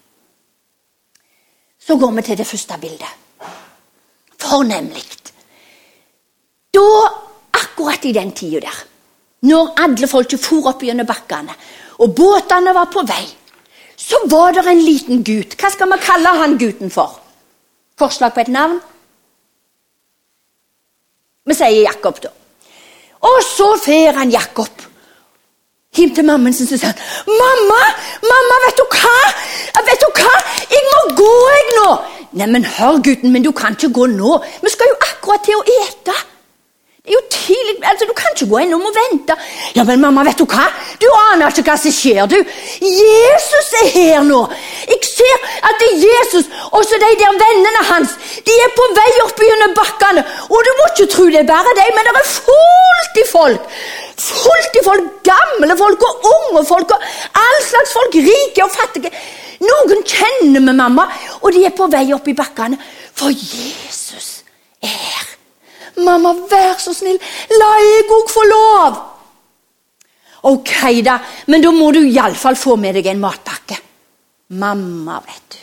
Så 1.86 1.96
går 2.00 2.14
vi 2.16 2.24
til 2.26 2.38
det 2.40 2.46
første 2.48 2.78
bildet. 2.82 3.12
Fornemlig. 4.40 5.04
Da, 6.74 6.88
akkurat 7.56 8.04
i 8.04 8.12
den 8.12 8.32
tida 8.36 8.60
der, 8.66 8.80
når 9.48 9.74
alle 9.84 10.08
folket 10.08 10.42
for 10.42 10.66
opp 10.72 10.82
gjennom 10.82 11.06
bakkene, 11.08 11.54
og 12.02 12.12
båtene 12.16 12.74
var 12.76 12.90
på 12.92 13.04
vei, 13.08 13.24
så 13.96 14.18
var 14.28 14.52
det 14.56 14.66
en 14.68 14.82
liten 14.82 15.22
gutt. 15.24 15.56
Hva 15.56 15.70
skal 15.72 15.92
vi 15.92 16.02
kalle 16.04 16.34
han 16.40 16.58
gutten 16.60 16.92
for? 16.92 17.20
Forslag 17.96 18.34
på 18.34 18.42
et 18.44 18.52
navn? 18.52 18.76
Vi 21.46 21.54
sier 21.56 21.86
Jakob, 21.86 22.18
da. 22.20 22.32
Og 23.24 23.38
så 23.46 23.70
fer 23.80 24.18
han 24.18 24.32
Jakob 24.32 24.84
hjem 25.96 26.14
til 26.14 26.24
mammaen 26.24 26.54
sin 26.54 26.68
og 26.74 26.80
sa 26.80 26.92
'Mamma, 27.40 27.82
mamma, 28.30 28.54
vet 28.64 28.78
du 28.80 28.87
hva? 28.96 29.16
Vet 29.88 30.00
du 30.04 30.09
hva? 30.20 30.32
Jeg 30.74 30.82
må 30.92 30.98
gå, 31.20 31.35
jeg 31.56 31.66
nå.' 31.78 31.98
'Neimen, 32.32 32.64
hør, 32.64 33.02
gutten 33.06 33.32
min, 33.32 33.42
du 33.42 33.52
kan 33.52 33.72
ikke 33.72 33.92
gå 33.98 34.06
nå. 34.06 34.32
Vi 34.62 34.70
skal 34.70 34.87
jo 34.92 34.96
akkurat 35.11 35.40
til 35.44 35.54
å 35.61 35.62
ete.' 35.82 36.36
Det 37.07 37.14
er 37.14 37.19
jo 37.21 37.27
tidlig, 37.31 37.75
altså 37.87 38.07
Du 38.09 38.12
kan 38.19 38.33
ikke 38.35 38.49
gå 38.51 38.59
inn, 38.64 38.73
og 38.75 38.95
vente. 38.97 39.35
Ja, 39.77 39.85
men 39.87 40.01
mamma, 40.03 40.25
vet 40.27 40.40
du 40.40 40.45
hva? 40.51 40.64
Du 40.99 41.07
aner 41.31 41.53
ikke 41.53 41.62
hva 41.69 41.77
som 41.79 41.92
skjer, 41.95 42.27
du. 42.27 42.35
Jesus 42.83 43.69
er 43.81 43.90
her 43.95 44.25
nå. 44.27 44.40
Jeg 44.90 45.07
ser 45.07 45.45
at 45.69 45.79
det 45.83 45.90
er 45.92 46.03
Jesus, 46.03 46.49
og 46.75 46.83
de 46.90 46.99
der 47.21 47.38
vennene 47.45 47.85
hans. 47.92 48.16
De 48.49 48.57
er 48.64 48.75
på 48.75 48.88
vei 48.99 49.07
opp 49.23 49.45
gjennom 49.47 49.77
bakkene. 49.79 50.27
Og 50.51 50.66
du 50.66 50.73
må 50.81 50.88
ikke 50.90 51.07
tro 51.14 51.29
det 51.31 51.45
er 51.45 51.49
bare 51.53 51.77
dem, 51.79 51.95
men 51.95 52.11
det 52.11 52.16
er 52.25 52.29
fullt 52.33 53.23
i 53.23 53.27
folk. 53.31 53.71
Fullt 54.27 54.81
i 54.81 54.85
folk, 54.88 55.09
gamle 55.31 55.79
folk 55.79 56.05
og 56.11 56.29
unge 56.33 56.66
folk 56.66 56.97
og 56.97 57.09
all 57.45 57.62
slags 57.71 57.95
folk, 57.95 58.19
rike 58.33 58.66
og 58.66 58.75
fattige. 58.75 59.14
Noen 59.62 60.03
kjenner 60.03 60.59
vi 60.59 60.77
mamma, 60.83 61.07
og 61.38 61.55
de 61.55 61.62
er 61.71 61.79
på 61.79 61.87
vei 61.95 62.09
opp 62.19 62.27
i 62.27 62.35
bakkene. 62.35 62.83
For 63.14 63.31
Jesus 63.31 64.40
er 64.83 64.90
her. 64.90 65.36
Mamma, 65.96 66.32
vær 66.50 66.76
så 66.80 66.92
snill, 66.94 67.20
la 67.56 67.68
jeg 67.80 68.09
òg 68.12 68.32
få 68.32 68.44
lov! 68.50 68.98
Ok, 70.46 70.72
da, 71.02 71.16
men 71.50 71.62
da 71.64 71.72
må 71.74 71.90
du 71.94 72.02
iallfall 72.04 72.59
få 72.59 72.76
med 72.78 72.98
deg 72.98 73.09
en 73.11 73.22
matpakke. 73.22 73.78
Mamma, 74.61 75.18
vet 75.24 75.56
du. 75.56 75.62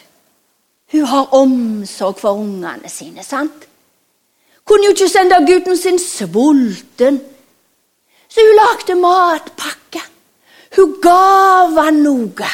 Hun 0.93 1.06
har 1.10 1.32
omsorg 1.38 2.19
for 2.19 2.41
ungene 2.41 2.89
sine, 2.91 3.24
sant? 3.24 3.69
Kunne 4.65 4.89
jo 4.89 4.96
ikke 4.96 5.10
sende 5.10 5.39
gutten 5.48 5.78
sin 5.78 6.00
sulten. 6.00 7.22
Så 8.30 8.43
hun 8.43 8.60
lagde 8.60 8.98
matpakke. 9.00 10.04
Hun 10.76 10.93
gav 11.02 11.80
han 11.80 12.02
noe 12.04 12.52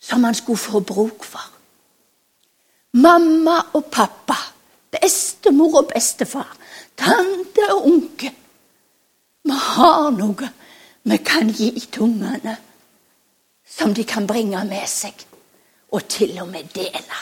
som 0.00 0.24
han 0.24 0.34
skulle 0.34 0.58
få 0.58 0.80
bruk 0.80 1.24
for. 1.26 1.44
Mamma 3.02 3.58
og 3.76 3.90
pappa 3.92 4.36
bestemor 4.90 5.82
og 5.82 5.90
bestefar, 5.92 6.56
tante 6.96 7.66
og 7.74 7.86
onkel. 7.86 8.34
Vi 9.44 9.56
har 9.56 10.10
noe 10.16 10.48
vi 11.08 11.16
kan 11.24 11.48
gi 11.48 11.70
til 11.92 12.02
ungene, 12.02 12.56
som 13.68 13.94
de 13.94 14.04
kan 14.04 14.26
bringe 14.26 14.60
med 14.64 14.86
seg, 14.90 15.14
og 15.92 16.08
til 16.08 16.34
og 16.42 16.48
med 16.48 16.68
dele. 16.74 17.20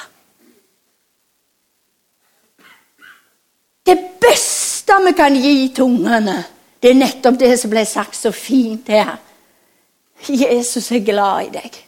Det 3.86 3.98
beste 4.20 4.96
vi 5.06 5.12
kan 5.16 5.34
gi 5.38 5.68
til 5.74 5.84
ungene, 5.84 6.44
det 6.82 6.90
er 6.90 6.98
nettopp 6.98 7.38
det 7.38 7.52
som 7.60 7.70
ble 7.70 7.84
sagt 7.86 8.16
så 8.18 8.32
fint 8.34 8.88
her. 8.88 9.16
Jesus 10.28 10.90
er 10.90 11.04
glad 11.04 11.46
i 11.46 11.52
deg. 11.54 11.78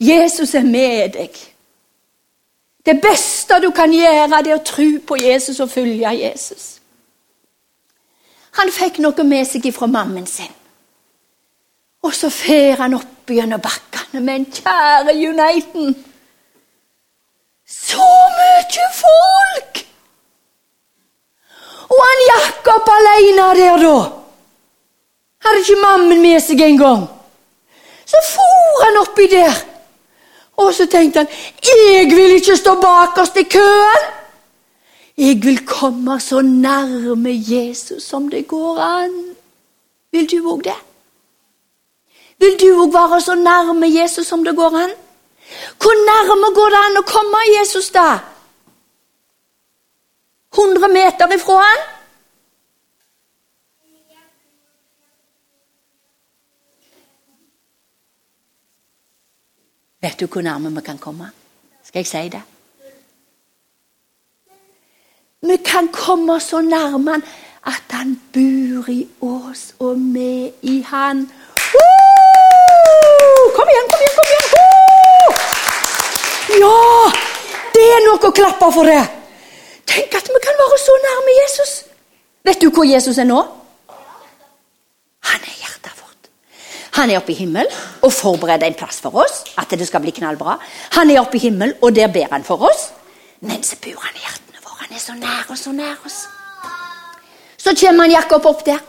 Jesus 0.00 0.54
er 0.54 0.66
med 0.66 1.14
deg. 1.14 1.36
Det 2.86 3.00
beste 3.02 3.60
du 3.60 3.70
kan 3.76 3.92
gjøre, 3.92 4.42
det 4.42 4.52
er 4.52 4.58
å 4.58 4.64
tro 4.64 4.88
på 5.06 5.18
Jesus 5.20 5.60
og 5.60 5.70
følge 5.70 6.14
Jesus. 6.16 6.80
Han 8.58 8.72
fikk 8.72 8.98
noe 9.04 9.24
med 9.26 9.46
seg 9.46 9.66
ifra 9.68 9.86
mammen 9.86 10.26
sin. 10.26 10.52
Og 12.02 12.14
så 12.16 12.30
fer 12.32 12.80
han 12.80 12.96
opp 12.96 13.28
gjennom 13.30 13.60
bakkene 13.62 14.22
med 14.24 14.34
en 14.34 14.46
kjære 14.56 15.14
Uniten. 15.28 15.92
Så 17.68 18.08
mye 18.38 18.88
folk! 18.96 19.84
Og 21.90 22.00
han 22.06 22.24
Jakob 22.30 22.90
alene 22.96 23.46
der, 23.58 23.84
da. 23.84 23.96
Hadde 25.44 25.62
ikke 25.64 25.80
mammen 25.82 26.22
med 26.22 26.40
seg 26.42 26.62
engang. 26.64 27.06
Så 28.06 28.20
for 28.32 28.84
han 28.84 29.00
oppi 29.02 29.26
der. 29.30 29.69
Og 30.60 30.74
så 30.76 30.86
tenkte 30.86 31.18
han 31.18 31.28
jeg 31.64 32.06
vil 32.16 32.36
ikke 32.36 32.56
stå 32.56 32.74
bakerst 32.80 33.36
i 33.36 33.42
køen. 33.42 34.08
Jeg 35.16 35.40
vil 35.42 35.66
komme 35.66 36.20
så 36.20 36.40
nærme 36.40 37.32
Jesus 37.32 38.02
som 38.02 38.28
det 38.28 38.46
går 38.48 38.78
an. 38.80 39.12
Vil 40.12 40.30
du 40.30 40.38
òg 40.52 40.64
det? 40.64 40.78
Vil 42.40 42.56
du 42.60 42.68
òg 42.82 42.92
være 42.92 43.20
så 43.20 43.34
nærme 43.34 43.88
Jesus 44.00 44.26
som 44.26 44.44
det 44.44 44.56
går 44.56 44.76
an? 44.76 44.92
Hvor 45.80 45.96
nærme 46.06 46.54
går 46.54 46.68
det 46.72 46.82
an 46.86 47.00
å 47.00 47.06
komme 47.06 47.40
Jesus, 47.58 47.90
da? 47.90 48.18
100 50.54 50.88
meter 50.88 51.34
ifra 51.34 51.58
han? 51.62 51.82
Vet 60.00 60.20
du 60.20 60.26
hvor 60.26 60.40
nærme 60.40 60.70
vi 60.74 60.80
kan 60.80 60.98
komme? 60.98 61.30
Skal 61.84 61.98
jeg 62.00 62.06
si 62.06 62.28
det? 62.28 62.42
Vi 65.42 65.56
kan 65.64 65.88
komme 65.92 66.40
så 66.40 66.60
nærme 66.60 67.10
han 67.10 67.22
at 67.66 67.82
han 67.90 68.20
bor 68.32 68.90
i 68.90 69.08
oss, 69.20 69.74
og 69.78 69.96
vi 69.96 70.52
i 70.62 70.80
han. 70.88 71.18
Uh! 71.74 73.44
Kom 73.56 73.68
igjen, 73.72 73.88
kom 73.90 74.00
igjen, 74.00 74.16
kom 74.16 74.26
igjen! 74.30 74.46
Uh! 74.60 75.30
Ja! 76.62 76.80
Det 77.74 77.86
er 77.96 78.04
noe 78.06 78.30
å 78.30 78.32
klappe 78.40 78.72
for 78.72 78.88
det! 78.88 79.04
Tenk 79.90 80.16
at 80.16 80.32
vi 80.32 80.42
kan 80.46 80.60
være 80.62 80.78
så 80.80 80.96
nærme 81.04 81.36
Jesus. 81.42 81.72
Vet 82.48 82.62
du 82.62 82.70
hvor 82.70 82.88
Jesus 82.88 83.18
er 83.18 83.28
nå? 83.28 83.42
Han 85.28 85.40
er 85.40 85.56
hjertet. 85.60 85.99
Han 86.98 87.10
er 87.10 87.20
oppe 87.20 87.32
i 87.32 87.38
himmelen 87.38 87.70
og 88.02 88.12
forbereder 88.12 88.66
en 88.66 88.78
plass 88.78 89.00
for 89.00 89.22
oss. 89.22 89.44
At 89.58 89.70
det 89.70 89.86
skal 89.88 90.02
bli 90.04 90.14
knallbra. 90.16 90.58
Han 90.98 91.10
er 91.10 91.20
oppe 91.20 91.38
i 91.38 91.44
himmelen, 91.46 91.74
og 91.82 91.94
der 91.96 92.12
ber 92.12 92.32
han 92.32 92.44
for 92.44 92.62
oss. 92.70 92.90
Men 93.40 93.62
så 93.62 93.76
bor 93.82 94.00
han 94.04 94.16
i 94.16 94.24
hjertene 94.24 94.64
våre. 94.64 94.86
Han 94.86 94.96
er 94.96 95.02
så 95.02 95.16
nær 95.18 95.52
oss, 95.52 95.66
så 95.66 95.72
nær 95.72 96.06
oss. 96.06 96.20
Så 97.60 97.76
kommer 97.80 98.04
han 98.04 98.16
Jakob 98.16 98.46
opp 98.46 98.64
der. 98.66 98.80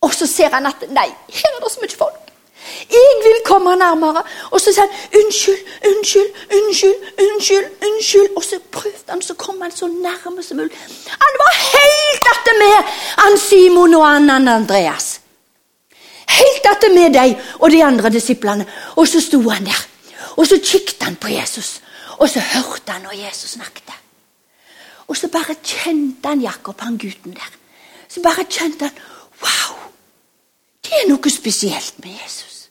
Og 0.00 0.14
så 0.14 0.26
ser 0.26 0.48
han 0.52 0.66
at 0.66 0.84
nei, 0.88 1.08
her 1.28 1.56
er 1.56 1.62
det 1.62 1.72
så 1.72 1.82
mye 1.82 1.96
folk. 1.98 2.30
Jeg 2.90 3.12
vil 3.24 3.40
komme 3.44 3.76
nærmere. 3.76 4.22
Og 4.50 4.60
så 4.60 4.72
sier 4.72 4.86
han 4.86 5.20
unnskyld, 5.20 5.60
unnskyld, 5.90 6.30
unnskyld, 6.56 6.98
unnskyld. 7.24 7.66
unnskyld. 7.88 8.36
Og 8.36 8.44
så 8.44 8.58
prøvde 8.72 9.08
han, 9.08 9.22
så 9.22 9.34
kom 9.34 9.60
han 9.60 9.72
så 9.72 9.86
nærme 9.86 10.42
som 10.42 10.56
mulig. 10.56 10.76
Han 11.08 11.40
var 11.42 11.52
helt 11.76 12.30
attmed 12.34 12.92
han 13.22 13.38
Simon 13.38 13.94
og 13.94 14.06
han 14.06 14.48
Andreas. 14.48 15.19
Helt 16.30 16.66
attmed 16.70 17.14
deg 17.14 17.36
og 17.58 17.70
de 17.72 17.84
andre 17.84 18.12
disiplene. 18.12 18.66
Og 18.96 19.08
så 19.08 19.22
sto 19.22 19.40
han 19.50 19.66
der. 19.66 19.86
Og 20.36 20.46
så 20.46 20.60
kikket 20.62 21.02
han 21.02 21.16
på 21.16 21.32
Jesus. 21.32 21.80
Og 22.18 22.28
så 22.28 22.40
hørte 22.40 22.92
han 22.92 23.02
når 23.02 23.18
Jesus 23.26 23.56
snakket. 23.56 23.90
Og 25.08 25.16
så 25.16 25.28
bare 25.28 25.56
kjente 25.64 26.28
han 26.28 26.42
Jakob, 26.42 26.80
han 26.80 26.98
gutten 26.98 27.34
der. 27.34 27.50
Så 28.08 28.22
bare 28.22 28.44
kjente 28.44 28.86
han 28.88 29.06
Wow! 29.40 29.76
Det 30.84 30.92
er 30.98 31.08
noe 31.08 31.30
spesielt 31.30 31.98
med 32.04 32.12
Jesus. 32.12 32.68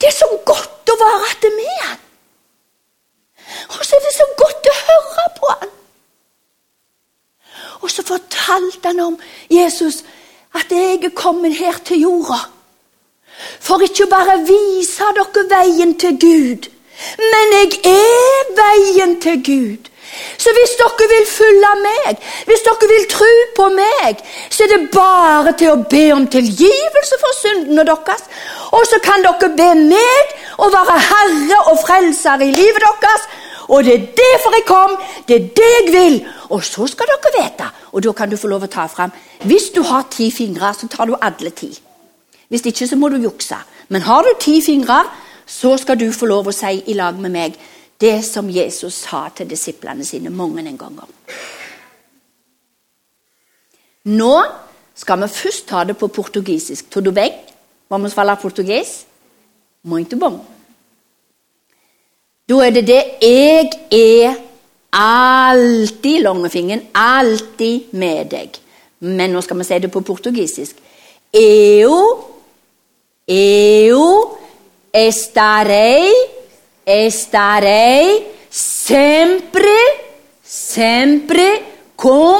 Det 0.00 0.08
er 0.08 0.16
så 0.16 0.28
godt 0.46 0.90
å 0.92 0.96
være 1.00 1.30
att 1.30 1.42
med 1.56 1.80
han. 1.82 1.98
Og 3.68 3.84
så 3.84 3.96
er 3.96 4.04
det 4.04 4.14
så 4.16 4.26
godt 4.38 4.68
å 4.70 4.76
høre 4.82 5.26
på 5.38 5.52
han. 5.52 5.72
Og 7.84 7.90
så 7.90 8.02
fortalte 8.02 8.88
han 8.88 9.00
om 9.00 9.18
Jesus 9.50 10.02
at 10.56 10.72
jeg 10.72 11.04
er 11.04 11.14
kommet 11.14 11.56
her 11.56 11.78
til 11.84 12.06
jorda 12.06 12.42
for 13.60 13.82
ikke 13.84 14.06
bare 14.10 14.38
vise 14.48 15.10
dere 15.18 15.44
veien 15.50 15.92
til 16.00 16.16
Gud, 16.20 16.70
men 17.32 17.52
jeg 17.56 17.80
er 17.92 18.54
veien 18.60 19.20
til 19.20 19.42
Gud. 19.48 19.92
Så 20.38 20.52
hvis 20.56 20.74
dere 20.80 21.06
vil 21.12 21.26
følge 21.28 21.72
meg, 21.82 22.20
hvis 22.48 22.64
dere 22.64 22.88
vil 22.92 23.08
tro 23.10 23.32
på 23.56 23.68
meg, 23.74 24.22
så 24.50 24.64
er 24.64 24.72
det 24.72 24.90
bare 24.94 25.52
til 25.60 25.72
å 25.74 25.82
be 25.90 26.04
om 26.14 26.26
tilgivelse 26.32 27.18
for 27.20 27.38
syndene 27.40 27.84
deres. 27.88 28.24
Og 28.72 28.86
så 28.88 29.00
kan 29.04 29.24
dere 29.26 29.50
be 29.58 29.68
meg 29.82 30.36
å 30.62 30.70
være 30.72 30.96
herre 31.10 31.60
og 31.72 31.82
frelser 31.84 32.46
i 32.46 32.52
livet 32.54 32.88
deres. 33.04 33.28
Og 33.68 33.84
det 33.84 33.94
er 33.94 34.06
derfor 34.18 34.54
jeg 34.54 34.66
kom, 34.66 34.96
det 35.28 35.36
er 35.36 35.48
det 35.58 35.70
jeg 35.74 35.92
vil. 35.92 36.18
Og 36.50 36.64
så 36.64 36.86
skal 36.86 37.10
dere 37.10 37.32
vite, 37.36 37.70
og 37.92 38.02
da 38.02 38.12
kan 38.12 38.30
du 38.30 38.36
få 38.36 38.50
lov 38.50 38.66
å 38.66 38.70
ta 38.70 38.86
fram 38.86 39.14
Hvis 39.44 39.70
du 39.74 39.82
har 39.82 40.06
ti 40.10 40.30
fingre, 40.30 40.74
så 40.74 40.88
tar 40.88 41.06
du 41.06 41.16
alle 41.20 41.50
ti. 41.50 41.70
Hvis 42.48 42.66
ikke, 42.66 42.86
så 42.86 42.96
må 42.96 43.08
du 43.08 43.16
jukse. 43.16 43.56
Men 43.88 44.02
har 44.02 44.22
du 44.22 44.30
ti 44.40 44.60
fingre, 44.62 45.04
så 45.46 45.76
skal 45.76 45.98
du 45.98 46.12
få 46.12 46.26
lov 46.26 46.48
å 46.48 46.54
si 46.54 46.82
i 46.86 46.94
lag 46.94 47.18
med 47.18 47.30
meg 47.30 47.58
det 48.00 48.24
som 48.24 48.48
Jesus 48.50 48.94
sa 49.06 49.28
til 49.34 49.48
disiplene 49.50 50.04
sine 50.04 50.30
mange 50.30 50.64
en 50.66 50.78
ganger. 50.78 51.06
Nå 54.04 54.34
skal 54.94 55.22
vi 55.22 55.28
først 55.28 55.66
ta 55.68 55.84
det 55.84 55.96
på 55.98 56.08
portugisisk. 56.08 56.90
Tudo 56.90 57.12
bem? 57.12 57.32
Vamos 57.90 58.14
falar 58.14 58.36
português? 58.36 59.04
Muito 59.82 60.16
bom. 60.16 60.55
Da 62.46 62.60
er 62.62 62.70
det 62.70 62.86
det 62.86 63.02
Jeg 63.20 63.70
er 63.90 64.36
alltid 64.92 66.22
langfingeren, 66.22 66.86
alltid 66.94 67.92
med 67.92 68.30
deg. 68.30 68.58
Men 69.00 69.34
nå 69.34 69.42
skal 69.42 69.58
vi 69.58 69.64
si 69.66 69.78
det 69.82 69.90
på 69.90 70.00
portugisisk. 70.06 70.76
Eu, 71.34 71.96
eu 73.26 74.04
estarei, 74.94 76.06
estarei 76.86 78.22
sempre, 78.48 79.76
sempre 80.42 81.48
com, 81.96 82.38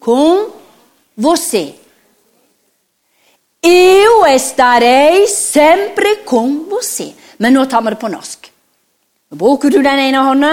com 0.00 0.50
você. 1.16 1.74
Eu 3.62 4.26
estarei 4.26 5.28
sempre 5.28 6.16
com 6.26 6.64
você. 6.68 7.12
Men 7.38 7.54
nå 7.54 7.68
tar 7.70 7.86
vi 7.86 7.94
det 7.94 8.02
på 8.02 8.10
norsk. 8.10 8.41
Nå 9.32 9.38
bruker 9.40 9.72
du 9.72 9.78
den 9.80 9.96
ene 9.96 10.20
hånda, 10.26 10.50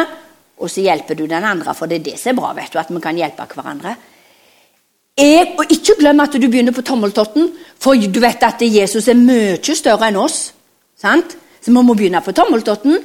og 0.63 0.69
så 0.71 0.79
hjelper 0.85 1.17
du 1.19 1.25
den 1.27 1.43
andre. 1.43 1.73
For 1.75 1.91
det 1.91 1.99
er 1.99 2.05
det 2.05 2.19
som 2.19 2.31
er 2.31 2.37
bra, 2.37 2.53
vet 2.55 2.71
du, 2.71 2.79
at 2.79 2.91
vi 2.91 3.01
kan 3.03 3.17
hjelpe 3.19 3.47
hverandre. 3.51 3.95
Jeg, 5.19 5.49
og 5.59 5.67
ikke 5.67 5.97
glem 5.99 6.21
at 6.23 6.37
du 6.39 6.45
begynner 6.47 6.71
på 6.71 6.85
tommeltotten, 6.87 7.49
for 7.75 7.99
du 7.99 8.19
vet 8.23 8.43
at 8.47 8.63
Jesus 8.63 9.09
er 9.11 9.19
mye 9.19 9.59
større 9.59 10.07
enn 10.07 10.19
oss. 10.21 10.53
Sant? 10.95 11.35
Så 11.59 11.73
vi 11.73 11.75
må 11.75 11.91
begynne 11.91 12.21
på 12.23 12.31
tommeltotten. 12.31 12.95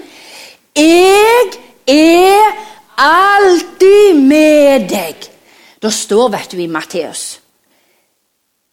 Jeg 0.78 1.58
er 1.90 2.54
alltid 3.02 4.22
med 4.30 4.86
deg. 4.94 5.26
Det 5.82 5.92
står, 5.92 6.30
vet 6.36 6.54
du, 6.54 6.62
i 6.62 6.70
Matteus. 6.70 7.24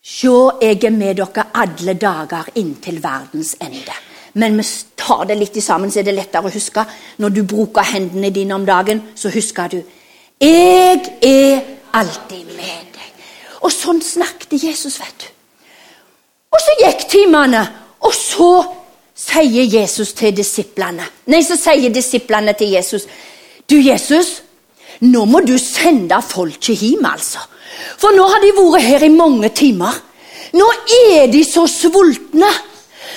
Se, 0.06 0.38
jeg 0.62 0.78
er 0.86 0.94
med 0.94 1.18
dere 1.18 1.50
alle 1.58 1.98
dager 1.98 2.54
inntil 2.62 3.02
verdens 3.02 3.56
ende. 3.58 3.98
Men 4.34 4.58
vi 4.58 4.66
tar 4.96 5.26
det 5.28 5.38
litt 5.40 5.58
sammen, 5.64 5.92
så 5.92 6.00
er 6.00 6.08
det 6.08 6.16
lettere 6.16 6.48
å 6.48 6.54
huske. 6.54 6.86
Når 7.18 7.36
du 7.36 7.42
bruker 7.44 7.88
hendene 7.94 8.32
dine 8.32 8.56
om 8.56 8.66
dagen, 8.66 9.02
så 9.16 9.32
husker 9.34 9.72
du. 9.72 9.82
Jeg 10.42 11.02
er 11.22 11.60
alltid 11.94 12.46
med 12.56 12.94
deg. 12.96 13.26
Og 13.62 13.72
sånn 13.74 14.02
snakket 14.02 14.56
Jesus, 14.64 15.00
vet 15.02 15.26
du. 15.26 15.28
Og 16.52 16.60
så 16.60 16.78
gikk 16.82 17.08
timene, 17.12 17.62
og 18.02 18.14
så 18.16 18.52
sier 19.22 19.68
Jesus 19.70 20.16
til 20.18 20.34
disiplene 20.34 21.06
Nei, 21.30 21.44
så 21.46 21.54
sier 21.60 21.94
disiplene 21.94 22.56
til 22.58 22.74
Jesus 22.74 23.06
Du, 23.70 23.76
Jesus, 23.78 24.42
nå 25.06 25.26
må 25.30 25.44
du 25.46 25.54
sende 25.62 26.18
folket 26.26 26.82
hjem, 26.82 27.06
altså. 27.06 27.44
For 28.02 28.14
nå 28.16 28.26
har 28.28 28.42
de 28.44 28.50
vært 28.58 28.84
her 28.84 29.06
i 29.06 29.12
mange 29.14 29.50
timer. 29.56 29.96
Nå 30.58 30.68
er 31.08 31.30
de 31.32 31.44
så 31.48 31.64
sultne. 31.70 32.50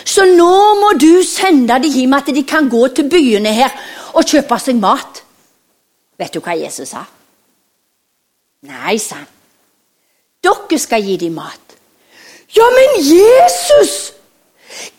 Så 0.05 0.25
nå 0.29 0.55
må 0.81 0.93
du 1.01 1.23
sende 1.27 1.79
dem 1.83 1.93
hjem 1.93 2.17
at 2.19 2.31
de 2.37 2.43
kan 2.47 2.69
gå 2.69 2.87
til 2.95 3.09
byene 3.11 3.53
her 3.57 3.73
og 4.15 4.27
kjøpe 4.29 4.59
seg 4.61 4.81
mat. 4.81 5.23
Vet 6.21 6.35
du 6.35 6.43
hva 6.45 6.55
Jesus 6.59 6.93
sa? 6.93 7.03
Nei, 8.69 8.97
sa 9.01 9.21
han. 9.21 9.31
Dere 10.45 10.79
skal 10.81 11.05
gi 11.05 11.17
dem 11.21 11.39
mat. 11.41 11.77
Ja, 12.55 12.67
men 12.71 13.01
Jesus! 13.01 14.13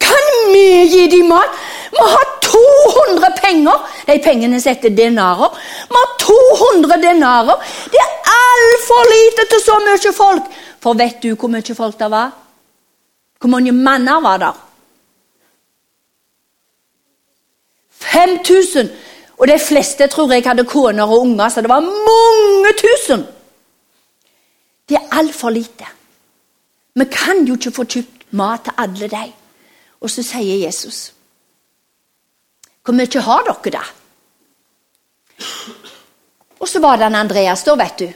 Kan 0.02 0.28
vi 0.52 0.66
gi 0.92 1.06
dem 1.12 1.30
mat? 1.30 1.54
Vi 1.94 2.08
har 2.12 2.26
200 2.42 3.32
penger. 3.38 3.86
De 4.08 4.18
pengene 4.24 4.60
setter 4.62 4.90
denarer. 4.90 5.54
Vi 5.90 5.96
har 6.02 6.14
200 6.20 6.98
denarer. 7.02 7.62
Det 7.94 8.02
er 8.02 8.34
altfor 8.34 9.10
lite 9.14 9.48
til 9.52 9.64
så 9.64 9.80
mye 9.86 10.14
folk. 10.18 10.52
For 10.82 10.98
vet 10.98 11.22
du 11.24 11.34
hvor 11.36 11.52
mye 11.52 11.78
folk 11.78 11.98
det 12.00 12.12
var? 12.12 12.34
Hvor 13.40 13.54
mange 13.54 13.72
manner 13.72 14.22
var 14.22 14.42
der? 14.42 14.65
5000. 18.12 18.90
Og 19.38 19.48
de 19.48 19.60
fleste 19.60 20.08
tror 20.08 20.32
jeg 20.32 20.44
hadde 20.46 20.66
koner 20.66 21.04
og 21.04 21.20
unger, 21.22 21.50
så 21.50 21.62
det 21.62 21.70
var 21.70 21.80
mange 21.80 22.72
tusen. 22.80 23.26
Det 24.90 24.98
er 24.98 25.18
altfor 25.18 25.50
lite. 25.50 25.86
Vi 26.96 27.06
kan 27.12 27.46
jo 27.46 27.58
ikke 27.58 27.72
få 27.72 27.84
kjøpt 27.84 28.26
mat 28.32 28.64
til 28.64 28.74
alle 28.78 29.10
de. 29.12 29.26
Og 30.02 30.10
så 30.10 30.24
sier 30.24 30.66
Jesus 30.66 31.12
Hvor 32.86 32.94
mye 32.94 33.22
har 33.22 33.44
dere, 33.48 33.72
da? 33.72 33.82
Og 36.60 36.68
så 36.70 36.80
var 36.80 36.96
det 36.96 37.04
han 37.04 37.16
Andreas, 37.16 37.64
da, 37.64 37.74
vet 37.76 38.00
du. 38.00 38.08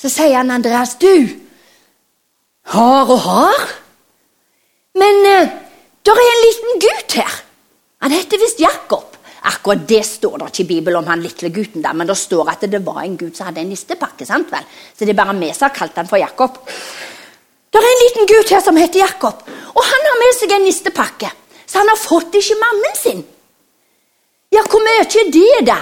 Så 0.00 0.08
sier 0.08 0.36
han 0.36 0.50
Andreas, 0.50 0.94
du 0.94 1.28
Har 2.64 3.10
og 3.10 3.20
har. 3.20 3.68
Men 4.94 5.26
eh, 5.26 5.61
der 6.06 6.18
er 6.18 6.28
en 6.28 6.44
liten 6.46 6.82
gutt 6.82 7.16
her. 7.20 7.34
Han 8.02 8.14
heter 8.14 8.40
visst 8.42 8.60
Jakob. 8.60 9.16
Akkurat 9.42 9.86
det 9.88 10.04
står 10.06 10.38
det 10.38 10.48
ikke 10.52 10.62
i 10.62 10.70
Bibelen 10.76 11.00
om 11.00 11.08
han 11.10 11.22
lille 11.22 11.50
gutten, 11.50 11.82
der, 11.82 11.94
men 11.98 12.06
det 12.06 12.16
står 12.18 12.50
at 12.52 12.62
det 12.70 12.82
var 12.86 13.00
en 13.02 13.16
gutt 13.18 13.36
som 13.36 13.48
hadde 13.48 13.62
en 13.64 13.72
nistepakke. 13.72 14.26
sant 14.26 14.50
vel? 14.52 14.66
Så 14.94 15.04
det 15.04 15.14
er 15.14 15.18
bare 15.18 15.34
vi 15.38 15.50
som 15.54 15.68
har 15.68 15.74
kalt 15.74 15.96
han 15.98 16.10
for 16.10 16.22
Jakob. 16.22 16.60
Det 17.72 17.80
er 17.80 17.88
en 17.88 18.02
liten 18.04 18.28
gutt 18.30 18.50
her 18.54 18.62
som 18.62 18.76
heter 18.76 19.02
Jakob, 19.02 19.42
og 19.74 19.82
han 19.82 20.08
har 20.08 20.18
med 20.20 20.36
seg 20.38 20.52
en 20.52 20.66
nistepakke. 20.68 21.30
Så 21.66 21.78
han 21.78 21.88
har 21.88 21.98
fått 21.98 22.34
ikke 22.38 22.58
mammen 22.60 22.98
sin. 22.98 23.24
Ja, 24.52 24.62
hvor 24.68 24.82
mye 24.84 25.02
er 25.02 25.30
det, 25.32 25.66
da? 25.66 25.78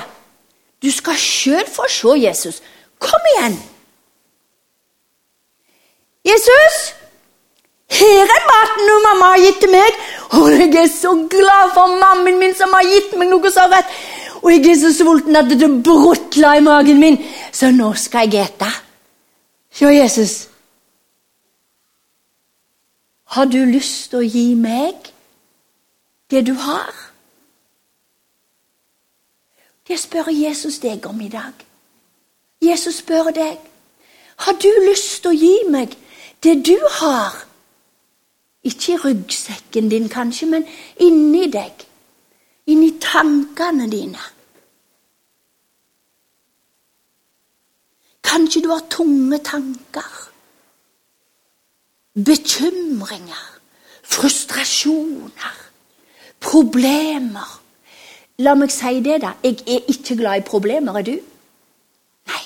Du 0.80 0.88
skal 0.94 1.18
sjøl 1.18 1.66
få 1.68 1.88
se, 1.90 2.14
Jesus. 2.22 2.62
Kom 3.02 3.28
igjen. 3.34 3.58
Jesus, 6.24 6.78
her 7.90 8.32
er 8.36 8.44
maten 8.48 8.88
du 8.88 8.96
mamma 9.04 9.32
har 9.34 9.44
gitt 9.44 9.60
til 9.62 9.72
meg. 9.72 10.00
Og 10.38 10.50
jeg 10.54 10.74
er 10.78 10.90
så 10.92 11.14
glad 11.30 11.72
for 11.74 11.96
mammen 12.00 12.38
min 12.38 12.54
som 12.54 12.72
har 12.76 12.86
gitt 12.86 13.16
meg 13.18 13.32
noe 13.32 13.50
så 13.50 13.66
rett. 13.72 13.90
Og 14.40 14.52
jeg 14.52 14.70
er 14.70 14.78
så 14.80 14.92
sulten 14.94 15.36
at 15.36 15.50
det 15.50 15.68
brutler 15.84 16.60
i 16.60 16.64
magen 16.64 17.00
min, 17.00 17.18
så 17.52 17.70
nå 17.74 17.92
skal 17.98 18.30
jeg 18.30 18.46
ete. 18.46 18.70
Se, 19.72 19.86
Jesus. 19.86 20.48
Har 23.30 23.44
du 23.44 23.58
lyst 23.64 24.10
til 24.10 24.22
å 24.22 24.26
gi 24.26 24.46
meg 24.58 25.10
det 26.30 26.46
du 26.48 26.54
har? 26.58 26.94
Det 29.86 29.98
spør 29.98 30.30
Jesus 30.30 30.78
deg 30.82 31.06
om 31.06 31.20
i 31.20 31.28
dag. 31.30 31.52
Jesus 32.62 33.02
spør 33.02 33.30
deg. 33.34 33.58
Har 34.46 34.58
du 34.62 34.68
lyst 34.88 35.22
til 35.22 35.30
å 35.30 35.38
gi 35.38 35.54
meg 35.70 35.94
det 36.42 36.56
du 36.66 36.76
har? 37.02 37.49
Ikke 38.64 38.92
i 38.92 38.96
ryggsekken 38.96 39.88
din, 39.88 40.08
kanskje, 40.08 40.46
men 40.46 40.66
inni 41.00 41.46
deg. 41.52 41.86
Inni 42.66 42.92
tankene 43.00 43.88
dine. 43.90 44.20
Kanskje 48.22 48.62
du 48.62 48.68
har 48.68 48.84
tunge 48.90 49.38
tanker. 49.38 50.10
Bekymringer. 52.14 53.46
Frustrasjoner. 54.02 55.56
Problemer. 56.40 57.56
La 58.40 58.54
meg 58.54 58.72
si 58.72 59.00
det, 59.04 59.20
da. 59.24 59.34
Jeg 59.44 59.60
er 59.66 59.88
ikke 59.88 60.16
glad 60.16 60.40
i 60.40 60.46
problemer, 60.46 61.00
er 61.00 61.06
du? 61.08 61.16
Nei. 62.30 62.44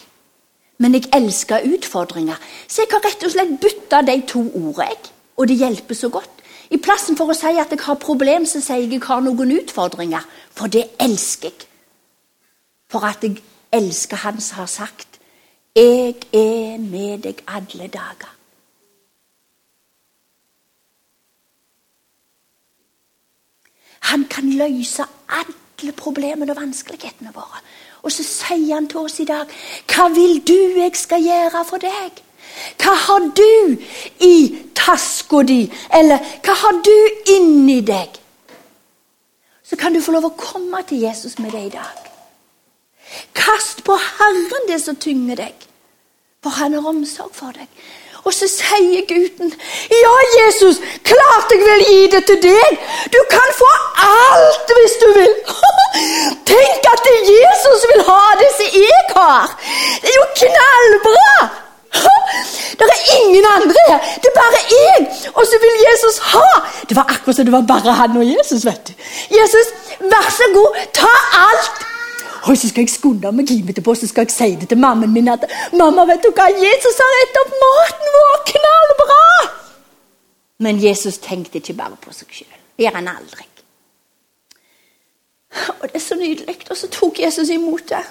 Men 0.79 0.95
jeg 0.95 1.11
elsker 1.15 1.67
utfordringer, 1.75 2.39
så 2.69 2.83
jeg 2.83 2.95
har 2.95 3.05
rett 3.05 3.27
og 3.27 3.35
slett 3.35 3.59
bytta 3.63 4.03
de 4.07 4.17
to 4.31 4.47
ordene. 4.63 5.14
Og 5.37 5.49
det 5.49 5.57
hjelper 5.57 5.95
så 5.95 6.09
godt. 6.09 6.43
I 6.71 6.79
plassen 6.81 7.17
for 7.17 7.31
å 7.31 7.37
si 7.37 7.53
at 7.61 7.73
jeg 7.73 7.83
har 7.85 8.01
problem, 8.01 8.47
så 8.47 8.61
sier 8.63 8.85
jeg 8.85 8.93
jeg 8.97 9.07
har 9.07 9.21
noen 9.25 9.57
utfordringer. 9.59 10.23
For 10.55 10.71
det 10.71 10.87
elsker 11.03 11.51
jeg. 11.51 11.67
For 12.91 13.05
at 13.07 13.25
jeg 13.25 13.43
elsker 13.73 14.17
Han 14.17 14.41
som 14.41 14.59
har 14.59 14.67
sagt 14.67 15.09
'Jeg 15.77 16.15
er 16.33 16.79
med 16.79 17.23
deg 17.23 17.43
alle 17.47 17.89
dager'. 17.89 18.35
Han 24.01 24.25
kan 24.25 24.51
løse 24.51 25.05
alle 25.29 25.93
problemene 25.93 26.53
og 26.53 26.57
vanskelighetene 26.57 27.33
våre. 27.35 27.61
Og 28.03 28.13
så 28.13 28.23
sier 28.23 28.75
han 28.75 28.89
til 28.89 28.99
oss 28.99 29.21
i 29.21 29.25
dag 29.25 29.47
Hva 29.89 30.09
vil 30.09 30.47
du 30.49 30.81
jeg 30.81 30.97
skal 30.97 31.23
gjøre 31.25 31.65
for 31.65 31.83
deg? 31.83 32.23
Hva 32.83 32.95
har 33.07 33.31
du 33.37 33.77
i 34.27 34.37
taska 34.75 35.43
di? 35.47 35.65
Eller 35.91 36.23
hva 36.45 36.55
har 36.65 36.81
du 36.85 36.97
inni 37.35 37.81
deg? 37.81 38.21
Så 39.65 39.77
kan 39.81 39.95
du 39.95 40.03
få 40.05 40.13
lov 40.13 40.29
å 40.29 40.37
komme 40.39 40.83
til 40.89 41.05
Jesus 41.07 41.39
med 41.39 41.55
det 41.57 41.67
i 41.67 41.75
dag. 41.75 42.01
Kast 43.37 43.85
på 43.85 43.97
Herren 43.97 44.69
det 44.69 44.81
som 44.83 44.97
tynger 44.97 45.39
deg, 45.41 45.69
for 46.43 46.57
han 46.59 46.75
har 46.77 46.89
omsorg 46.89 47.33
for 47.37 47.55
deg. 47.57 47.69
Og 48.25 48.33
så 48.33 48.47
sier 48.49 49.05
gutten, 49.09 49.53
'Ja, 49.91 50.15
Jesus, 50.39 50.77
klart 51.11 51.51
jeg 51.53 51.61
vil 51.61 51.83
gi 51.89 52.07
det 52.15 52.23
til 52.27 52.39
deg. 52.43 52.79
Du 53.13 53.21
kan 53.31 53.51
få 53.59 53.73
alt 54.07 54.73
hvis 54.77 54.97
du 55.03 55.09
vil.' 55.19 55.37
Tenk 56.53 56.89
at 56.93 57.05
det 57.09 57.19
Jesus 57.35 57.85
vil 57.91 58.03
ha 58.09 58.25
det 58.41 58.51
som 58.57 58.81
jeg 58.81 59.05
har. 59.17 59.61
Det 60.03 60.09
er 60.11 60.19
jo 60.23 60.27
knallbra! 60.41 61.64
Det 62.79 62.87
er 62.95 63.01
ingen 63.21 63.45
andre 63.57 63.83
her. 63.89 63.99
Det 64.23 64.29
er 64.33 64.37
bare 64.43 64.61
jeg. 64.75 65.01
Og 65.35 65.47
så 65.47 65.59
vil 65.63 65.75
Jesus 65.89 66.17
ha. 66.33 66.49
Det 66.89 66.97
var 66.97 67.07
akkurat 67.15 67.37
som 67.37 67.47
det 67.47 67.53
var 67.53 67.67
bare 67.73 67.93
han 68.01 68.17
og 68.17 68.27
Jesus. 68.35 68.67
vet 68.67 68.89
du. 68.89 68.93
Jesus, 69.39 69.69
vær 70.01 70.31
så 70.39 70.49
god, 70.55 70.81
ta 71.01 71.13
alt. 71.49 71.85
Og 72.45 72.57
så 72.59 72.69
skal 72.69 72.85
jeg 72.85 72.93
skunde 72.93 73.31
meg 73.33 73.49
hjem 73.49 73.71
etterpå 73.73 73.95
så 73.97 74.09
skal 74.09 74.27
jeg 74.27 74.35
si 74.35 74.51
det 74.61 74.69
til 74.69 74.79
mammaen 74.79 75.13
min 75.13 75.31
at 75.33 75.47
mamma, 75.73 76.05
vet 76.11 76.21
du 76.27 76.29
hva, 76.37 76.51
Jesus 76.53 76.99
har 77.01 77.15
rett 77.19 77.39
opp 77.41 77.55
maten 77.63 78.11
vår! 78.17 78.43
Knallbra! 78.51 79.23
Men 80.67 80.83
Jesus 80.83 81.19
tenkte 81.19 81.63
ikke 81.63 81.77
bare 81.79 81.97
på 82.01 82.13
seg 82.13 82.29
sjøl. 82.31 82.61
Det 82.77 82.85
gjør 82.85 82.99
han 82.99 83.09
aldri. 83.09 83.47
Og 85.81 85.89
det 85.89 85.95
er 85.95 86.05
så 86.05 86.19
nydelig. 86.19 86.57
Og 86.71 86.77
så 86.77 86.91
tok 86.93 87.21
Jesus 87.23 87.49
imot 87.55 87.89
det. 87.89 88.03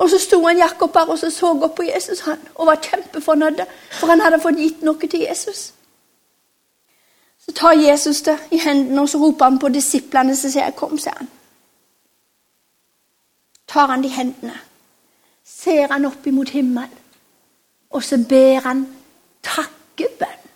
Og 0.00 0.10
så 0.10 0.18
sto 0.18 0.38
han 0.46 0.58
Jakob 0.58 0.94
her 0.96 1.10
og 1.12 1.18
så, 1.20 1.28
så 1.30 1.52
opp 1.52 1.74
på 1.76 1.84
Jesus 1.84 2.22
han, 2.24 2.40
og 2.54 2.70
var 2.70 2.80
kjempefornøyd, 2.84 3.60
for 3.98 4.08
han 4.08 4.22
hadde 4.24 4.40
fått 4.40 4.60
gitt 4.60 4.86
noe 4.86 5.10
til 5.10 5.26
Jesus. 5.26 5.72
Så 7.40 7.52
tar 7.56 7.76
Jesus 7.76 8.22
det 8.24 8.38
i 8.50 8.60
hendene 8.60 9.04
og 9.04 9.12
så 9.12 9.20
roper 9.20 9.44
han 9.44 9.60
på 9.60 9.68
disiplene 9.68 10.36
som 10.36 10.50
sier 10.50 10.72
'Kom', 10.72 10.98
sier 10.98 11.18
han 11.18 11.28
tar 13.70 13.86
han 13.86 14.02
de 14.02 14.08
hendene, 14.08 14.56
ser 15.44 15.92
han 15.92 16.06
opp 16.08 16.26
imot 16.26 16.50
himmelen, 16.54 16.98
og 17.90 18.02
så 18.02 18.18
ber 18.28 18.66
han 18.66 18.84
takkebønn. 19.46 20.46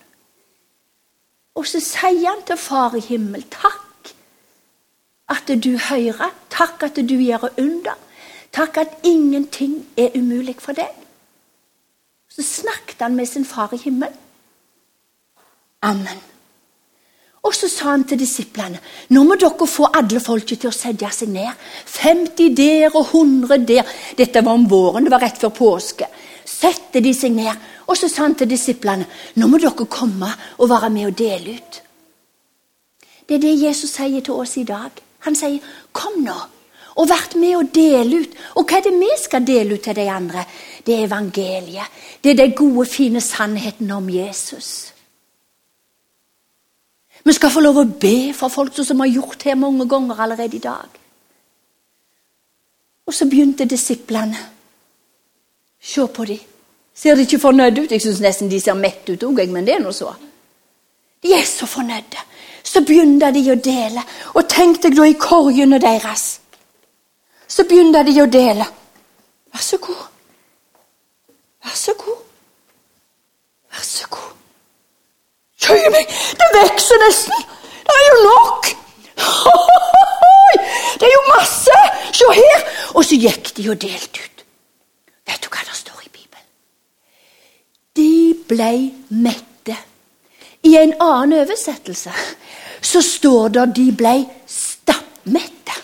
Og 1.55 1.67
så 1.67 1.79
sier 1.79 2.27
han 2.27 2.43
til 2.47 2.59
Far 2.59 2.95
i 2.95 3.03
himmel 3.03 3.45
takk 3.51 4.11
at 5.31 5.47
du 5.63 5.71
hører, 5.87 6.33
takk 6.51 6.83
at 6.83 6.99
du 6.99 7.15
gjør 7.15 7.47
under, 7.57 7.95
takk 8.55 8.77
at 8.83 8.93
ingenting 9.03 9.81
er 9.97 10.15
umulig 10.15 10.55
for 10.63 10.77
deg. 10.77 10.91
Så 12.31 12.43
snakket 12.43 13.03
han 13.03 13.15
med 13.15 13.27
sin 13.27 13.45
far 13.45 13.73
i 13.73 13.79
himmelen. 13.79 14.15
Amen. 15.81 16.21
Og 17.45 17.53
så 17.53 17.67
sa 17.69 17.91
han 17.91 18.03
til 18.09 18.17
disiplene 18.19 18.79
nå 19.13 19.21
må 19.23 19.35
dere 19.37 19.67
få 19.69 19.91
alle 19.93 20.19
folket 20.23 20.63
til 20.63 20.71
å 20.71 20.75
sette 20.75 21.11
seg 21.13 21.29
ned. 21.29 21.51
50 21.85 22.55
der 22.57 22.95
og 22.95 23.13
100 23.13 23.67
der. 23.69 23.91
Dette 24.17 24.41
var 24.41 24.57
om 24.57 24.65
våren, 24.69 25.05
det 25.05 25.13
var 25.13 25.21
rett 25.21 25.37
før 25.41 25.53
påske. 25.53 26.09
Sette 26.45 27.03
de 27.05 27.13
seg 27.13 27.35
ned. 27.35 27.53
Og 27.85 27.97
så 27.97 28.09
sa 28.09 28.25
han 28.25 28.33
til 28.39 28.49
disiplene 28.49 29.05
nå 29.37 29.47
må 29.47 29.61
dere 29.61 29.85
komme 29.85 30.31
og 30.57 30.71
være 30.71 30.89
med 30.89 31.11
og 31.11 31.17
dele 31.19 31.59
ut. 31.59 31.81
Det 33.29 33.37
er 33.37 33.45
det 33.45 33.55
Jesus 33.61 33.93
sier 33.93 34.25
til 34.25 34.41
oss 34.41 34.57
i 34.57 34.65
dag. 34.65 34.89
Han 35.25 35.37
sier 35.37 35.61
kom 35.93 36.21
nå 36.25 36.37
og 36.95 37.09
vært 37.09 37.35
med 37.39 37.57
å 37.57 37.67
dele 37.75 38.23
ut. 38.23 38.35
Og 38.55 38.65
hva 38.65 38.79
er 38.79 38.85
det 38.87 38.95
vi 38.95 39.11
skal 39.19 39.45
dele 39.47 39.75
ut 39.75 39.83
til 39.83 39.97
de 39.97 40.07
andre? 40.11 40.45
Det 40.85 40.95
er 40.95 41.07
evangeliet. 41.09 42.03
Det 42.23 42.31
er 42.31 42.39
den 42.39 42.55
gode, 42.55 42.85
fine 42.87 43.21
sannheten 43.21 43.91
om 43.91 44.09
Jesus. 44.09 44.69
Vi 47.25 47.33
skal 47.33 47.51
få 47.51 47.63
lov 47.65 47.81
å 47.81 47.87
be 47.99 48.33
for 48.37 48.53
folk 48.53 48.77
som 48.77 49.01
har 49.01 49.09
gjort 49.09 49.43
det 49.43 49.57
mange 49.57 49.87
ganger 49.89 50.19
allerede 50.21 50.55
i 50.55 50.63
dag. 50.63 50.99
Og 53.05 53.13
så 53.13 53.25
begynte 53.29 53.65
disiplene. 53.65 54.37
Se 55.81 56.05
på 56.07 56.25
dem. 56.25 56.39
Ser 56.95 57.15
de 57.15 57.25
ikke 57.25 57.41
fornøyde 57.41 57.83
ut? 57.83 57.91
Jeg 57.91 58.01
syns 58.01 58.21
nesten 58.23 58.49
de 58.49 58.59
ser 58.61 58.77
mette 58.79 59.13
ut 59.13 59.23
òg, 59.27 59.41
men 59.51 59.65
det 59.67 59.75
er 59.75 59.83
nå 59.83 59.91
så. 59.91 60.13
De 61.23 61.33
er 61.35 61.43
så 61.43 61.67
fornøyde. 61.67 62.23
Så 62.63 62.81
begynner 62.85 63.33
de 63.35 63.43
å 63.51 63.57
dele. 63.59 64.01
Og 64.33 64.47
tenk 64.49 64.79
deg 64.85 64.95
da 64.95 65.05
i 65.09 65.17
korgene 65.19 65.79
deres. 65.81 66.39
Så 67.47 67.63
begynner 67.69 68.03
de 68.03 68.15
å 68.21 68.27
dele. 68.31 68.65
Vær 69.53 69.63
så 69.63 69.77
god. 69.81 70.05
Vær 71.65 71.77
så 71.79 71.93
god. 71.99 72.21
Vær 73.73 73.85
så 73.85 74.07
god. 74.09 74.31
Jøye 75.65 75.91
meg, 75.93 76.11
det 76.39 76.47
vokser 76.53 76.99
nesten! 77.01 77.45
Det 77.85 77.95
er 77.95 78.07
jo 78.09 78.17
nok! 78.25 78.71
Det 80.99 81.07
er 81.07 81.13
jo 81.13 81.23
masse! 81.27 81.77
Se 82.15 82.27
her! 82.37 82.61
Og 82.95 83.03
så 83.05 83.17
gikk 83.19 83.51
de 83.57 83.65
og 83.71 83.79
delte 83.81 84.23
ut. 84.23 84.43
Vet 85.27 85.43
du 85.43 85.49
hva 85.51 85.63
det 85.65 85.75
står 85.75 86.05
i 86.05 86.11
Bibelen? 86.13 86.47
De 87.97 88.11
blei 88.47 88.79
mette. 89.09 89.75
I 90.65 90.75
en 90.79 90.95
annen 91.03 91.41
oversettelse 91.41 92.13
så 92.85 93.01
står 93.03 93.55
det 93.57 93.65
de 93.79 93.89
blei 93.97 94.19
stappmette. 94.49 95.74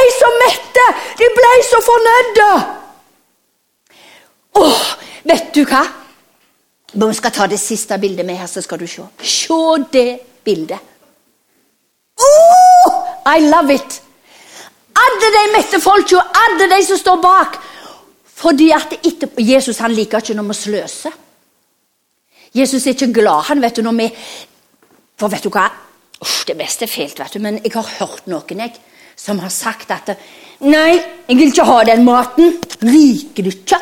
Blei 0.00 0.10
så 0.18 0.28
mette! 0.40 0.86
De 1.18 1.28
blei 1.36 1.62
så 1.68 1.80
fornøyde! 1.84 2.50
Åh, 4.60 4.84
vet 5.28 5.54
du 5.54 5.64
hva? 5.64 5.82
Vi 6.92 7.14
skal 7.14 7.32
ta 7.32 7.46
det 7.46 7.60
siste 7.60 7.98
bildet 7.98 8.26
med 8.26 8.38
her, 8.40 8.46
så 8.46 8.62
skal 8.62 8.80
du 8.80 8.86
se. 8.86 9.04
Se 9.22 9.60
det 9.92 10.20
bildet. 10.44 10.78
Oh, 12.20 12.96
I 13.26 13.40
love 13.46 13.74
it! 13.74 14.00
Alle 15.00 15.28
de 15.32 15.44
mette 15.54 15.80
folka, 15.80 16.22
alle 16.34 16.68
de 16.68 16.80
som 16.84 16.98
står 16.98 17.20
bak. 17.22 17.60
Fordi 18.40 18.70
at 18.72 18.96
etterpå, 19.04 19.40
Jesus 19.44 19.78
han 19.78 19.92
liker 19.92 20.20
ikke 20.20 20.34
når 20.34 20.48
vi 20.48 20.56
sløser. 20.58 21.18
Jesus 22.54 22.86
er 22.86 22.96
ikke 22.96 23.12
glad 23.20 23.46
han 23.46 23.62
vet 23.62 23.76
du, 23.76 23.82
når 23.82 23.98
vi 24.00 24.08
For 25.20 25.28
vet 25.28 25.44
du 25.44 25.50
hva? 25.52 25.66
Uff, 26.20 26.46
det 26.48 26.56
meste 26.56 26.86
er 26.86 26.90
fælt, 26.90 27.18
vet 27.20 27.34
du, 27.34 27.38
men 27.44 27.60
jeg 27.60 27.72
har 27.74 27.88
hørt 27.98 28.26
noen 28.26 28.62
jeg, 28.64 28.78
som 29.20 29.40
har 29.42 29.52
sagt 29.52 29.92
at 29.96 30.14
Nei, 30.60 30.92
jeg 31.24 31.38
vil 31.38 31.48
ikke 31.48 31.64
ha 31.64 31.78
den 31.88 32.02
maten. 32.04 32.50
Liker 32.84 33.46
du 33.46 33.48
ikke? 33.48 33.78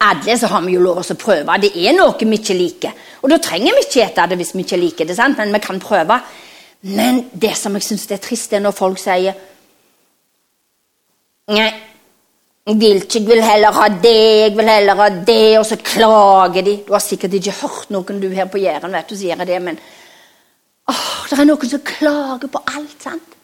alle 0.00 0.38
så 0.38 0.46
har 0.46 0.62
vi 0.64 0.74
jo 0.74 0.80
lov 0.80 1.02
å 1.02 1.16
prøve. 1.18 1.58
Det 1.60 1.74
er 1.76 1.92
noe 1.96 2.16
vi 2.16 2.38
ikke 2.38 2.56
liker. 2.56 3.04
Og 3.20 3.32
da 3.32 3.36
trenger 3.42 3.76
vi 3.76 3.84
ikke 3.84 4.06
spise 4.08 4.26
det 4.30 4.38
hvis 4.40 4.54
vi 4.54 4.64
ikke 4.64 4.80
liker 4.80 5.08
det, 5.08 5.16
sant? 5.16 5.36
men 5.38 5.52
vi 5.52 5.60
kan 5.60 5.80
prøve. 5.80 6.16
Men 6.88 7.26
det 7.32 7.52
som 7.60 7.76
jeg 7.76 7.84
syns 7.84 8.08
er 8.08 8.22
trist, 8.24 8.54
er 8.56 8.64
når 8.64 8.76
folk 8.76 9.00
sier 9.00 9.46
Nei, 11.50 11.66
jeg 12.68 12.76
vil 12.78 13.00
ikke, 13.00 13.18
jeg 13.18 13.26
vil 13.26 13.40
heller 13.42 13.74
ha 13.74 13.86
det, 13.90 14.18
jeg 14.44 14.50
vil 14.54 14.68
heller 14.70 15.00
ha 15.00 15.08
det, 15.26 15.58
og 15.58 15.64
så 15.66 15.76
klager 15.82 16.62
de. 16.62 16.76
Du 16.86 16.92
har 16.94 17.02
sikkert 17.02 17.34
ikke 17.34 17.56
hørt 17.58 17.90
noen 17.90 18.20
du 18.22 18.28
her 18.30 18.46
på 18.46 18.60
Jæren 18.62 18.94
vet 18.94 19.10
du, 19.10 19.16
sier 19.18 19.44
det, 19.44 19.58
men 19.64 19.80
åh, 20.90 21.06
det 21.30 21.38
er 21.38 21.48
noen 21.48 21.70
som 21.70 21.82
klager 21.86 22.50
på 22.50 22.62
alt. 22.66 22.96
sant? 23.02 23.36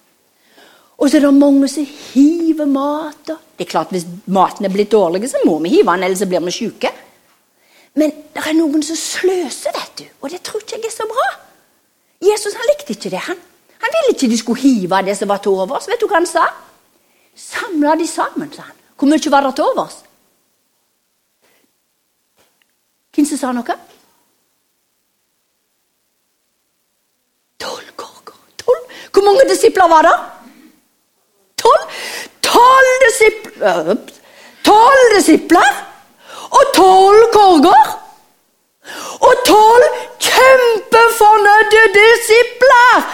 Og 0.97 1.11
så 1.11 1.19
er 1.19 1.27
det 1.27 1.33
mange 1.37 1.69
som 1.69 1.85
hiver 1.85 2.69
mat. 2.71 3.27
Det 3.27 3.67
er 3.67 3.71
klart 3.71 3.93
Hvis 3.93 4.07
maten 4.27 4.65
er 4.65 4.73
blitt 4.73 4.93
dårlig, 4.93 5.29
så 5.31 5.43
må 5.45 5.59
vi 5.65 5.77
hive 5.77 5.93
den, 5.93 6.05
ellers 6.05 6.25
blir 6.29 6.45
vi 6.45 6.55
syke. 6.55 6.93
Men 7.97 8.13
det 8.35 8.45
er 8.45 8.57
noen 8.57 8.83
som 8.85 8.97
sløser, 8.97 9.73
vet 9.77 9.93
du. 9.99 10.07
Og 10.21 10.31
det 10.31 10.43
tror 10.45 10.61
ikke 10.61 10.77
jeg 10.77 10.89
er 10.89 10.97
så 10.97 11.09
bra. 11.09 11.29
Jesus 12.25 12.57
han 12.57 12.69
likte 12.73 12.93
ikke 12.97 13.13
det. 13.13 13.23
Han, 13.29 13.39
han 13.81 13.95
ville 13.95 14.17
ikke 14.17 14.31
de 14.33 14.39
skulle 14.39 14.61
hive 14.61 15.03
det 15.05 15.17
som 15.17 15.29
var 15.29 15.41
til 15.45 15.57
overs. 15.57 15.89
Vet 15.89 16.01
du 16.01 16.09
hva 16.09 16.21
han 16.21 16.29
sa? 16.29 16.45
Samla 17.37 17.97
de 18.01 18.07
sammen, 18.09 18.53
sa 18.53 18.63
han. 18.69 18.77
Hvor 18.97 19.09
mye 19.09 19.33
var 19.33 19.45
det 19.45 19.55
til 19.57 19.65
overs? 19.65 19.97
Hvem 23.17 23.29
som 23.29 23.41
sa 23.41 23.53
noe? 23.57 23.77
Tolv 27.65 27.93
korker. 27.97 28.37
Tolv? 28.61 28.97
Hvor 29.27 29.35
mange 29.35 29.49
disipler 29.51 29.89
var 29.91 30.07
det? 30.07 30.15
Tolv? 31.59 31.99
Tolv 32.47 32.93
disipler 33.09 33.97
Tolv 34.65 35.15
disipler! 35.17 35.87
og 36.57 36.75
tolv 36.77 37.23
korger. 37.35 37.89
Og 39.27 39.41
tolv 39.49 39.87
kjempefornøyde 40.23 41.87
disipler 41.97 43.09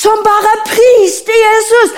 som 0.00 0.22
bare 0.24 0.54
priste 0.64 1.36
Jesus. 1.36 1.92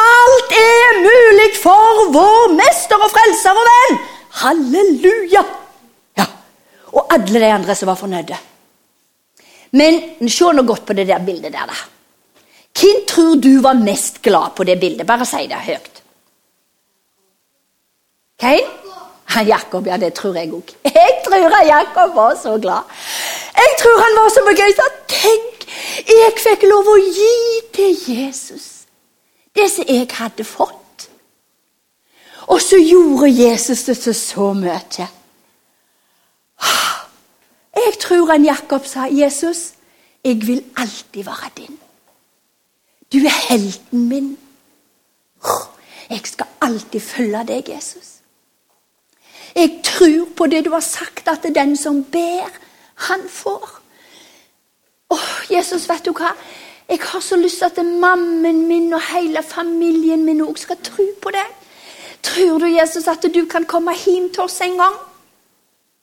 Alt 0.00 0.56
er 0.60 1.00
mulig 1.06 1.48
for 1.62 2.02
vår 2.12 2.52
mester 2.58 3.00
og 3.00 3.12
frelser 3.14 3.56
og 3.56 3.70
venn. 3.70 3.98
Halleluja! 4.42 5.44
Ja. 6.20 6.28
Og 6.92 7.16
alle 7.16 7.40
de 7.40 7.52
andre 7.54 7.74
som 7.78 7.88
var 7.88 8.00
fornøyde. 8.00 8.36
Men 9.76 10.02
se 10.28 10.52
nå 10.52 10.64
godt 10.68 10.84
på 10.86 10.96
det 10.96 11.08
der 11.08 11.24
bildet 11.24 11.52
der, 11.52 11.72
da. 11.72 11.95
Hvem 12.76 13.04
tror 13.08 13.34
du 13.40 13.60
var 13.62 13.72
mest 13.72 14.22
glad 14.22 14.56
på 14.56 14.64
det 14.64 14.80
bildet? 14.80 15.06
Bare 15.06 15.24
si 15.24 15.46
det 15.48 15.62
høyt. 15.68 16.02
Hvem? 18.40 18.72
Han 19.26 19.46
Jakob, 19.46 19.86
ja, 19.86 19.96
det 19.96 20.14
tror 20.14 20.36
jeg 20.36 20.52
òg. 20.54 20.72
Jeg 20.84 21.20
tror 21.24 21.48
han 21.56 21.66
Jakob 21.66 22.14
var 22.14 22.34
så 22.42 22.58
glad. 22.62 22.82
Jeg 23.56 23.76
tror 23.80 23.98
han 24.04 24.16
var 24.20 24.28
så 24.28 24.44
begeistra. 24.46 24.86
Tenk, 25.08 25.66
jeg 26.08 26.32
fikk 26.40 26.66
lov 26.68 26.88
å 26.88 26.96
gi 27.00 27.36
til 27.74 27.96
Jesus 28.08 28.72
det 29.56 29.70
som 29.72 29.88
jeg 29.88 30.08
hadde 30.12 30.44
fått. 30.44 31.08
Og 32.52 32.60
så 32.62 32.76
gjorde 32.78 33.32
Jesus 33.32 33.84
det 33.88 33.98
til 34.04 34.14
så 34.14 34.52
mye. 34.52 35.08
Jeg 37.76 37.98
tror 38.00 38.30
han 38.30 38.44
Jakob 38.44 38.86
sa, 38.86 39.06
'Jesus, 39.06 39.72
jeg 40.24 40.46
vil 40.46 40.64
alltid 40.76 41.24
være 41.24 41.50
din'. 41.58 41.85
Du 43.12 43.18
er 43.18 43.48
helten 43.48 44.08
min. 44.08 44.36
Jeg 46.10 46.20
skal 46.24 46.46
alltid 46.60 47.00
følge 47.00 47.42
deg, 47.48 47.68
Jesus. 47.68 48.12
Jeg 49.56 49.80
tror 49.84 50.28
på 50.36 50.46
det 50.46 50.64
du 50.66 50.72
har 50.74 50.84
sagt, 50.84 51.28
at 51.28 51.46
den 51.54 51.76
som 51.76 52.04
ber, 52.04 52.50
han 53.08 53.28
får. 53.28 53.80
Åh, 55.10 55.28
Jesus, 55.50 55.88
vet 55.88 56.04
du 56.04 56.12
hva? 56.12 56.32
Jeg 56.88 56.98
har 57.02 57.20
så 57.20 57.36
lyst 57.36 57.58
til 57.58 57.70
at 57.70 57.86
mammen 57.86 58.66
min 58.68 58.92
og 58.94 59.02
hele 59.12 59.42
familien 59.42 60.24
min 60.24 60.42
òg 60.44 60.58
skal 60.58 60.78
tro 60.82 61.06
på 61.22 61.32
det. 61.34 61.46
Tror 62.22 62.58
du, 62.58 62.66
Jesus, 62.66 63.08
at 63.08 63.26
du 63.34 63.46
kan 63.50 63.66
komme 63.66 63.94
hjem 63.94 64.30
til 64.34 64.44
oss 64.44 64.60
en 64.60 64.78
gang? 64.78 64.94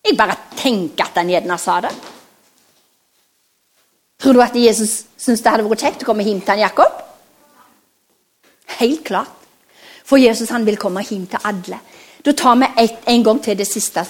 Jeg 0.04 0.18
bare 0.18 0.36
tenker 0.58 1.06
at 1.06 1.20
han 1.20 1.32
gjerne 1.32 1.58
sa 1.58 1.80
det. 1.84 1.94
Tror 4.24 4.34
du 4.34 4.40
at 4.40 4.56
Jesus 4.56 5.02
syntes 5.20 5.42
det 5.44 5.52
hadde 5.52 5.66
vært 5.68 5.82
kjekt 5.84 6.04
å 6.06 6.08
komme 6.08 6.24
hjem 6.24 6.40
til 6.40 6.54
han 6.54 6.62
Jakob? 6.64 6.94
Helt 8.80 9.02
klart. 9.04 9.42
For 10.08 10.16
Jesus 10.22 10.52
han 10.56 10.64
vil 10.64 10.80
komme 10.80 11.04
hjem 11.04 11.26
til 11.28 11.44
alle. 11.44 11.82
Da 12.24 12.32
tar 12.32 12.56
vi 12.62 12.70
et, 12.80 13.02
en 13.12 13.26
gang 13.28 13.42
til 13.44 13.58
det 13.60 13.68
siste. 13.68 14.06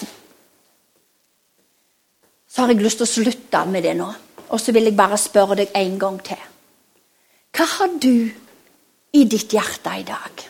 Så 2.45 2.61
har 2.61 2.69
jeg 2.69 2.85
lyst 2.85 3.01
til 3.01 3.07
å 3.07 3.09
slutte 3.09 3.63
med 3.73 3.87
det 3.87 3.95
nå. 3.97 4.11
Og 4.53 4.61
så 4.61 4.75
vil 4.75 4.85
jeg 4.85 4.97
bare 4.97 5.17
spørre 5.17 5.57
deg 5.63 5.73
en 5.81 5.97
gang 5.97 6.21
til. 6.21 6.45
Hva 7.57 7.69
har 7.79 7.97
du 7.97 8.29
i 9.17 9.25
ditt 9.25 9.57
hjerte 9.57 9.97
i 9.97 10.05
dag? 10.05 10.47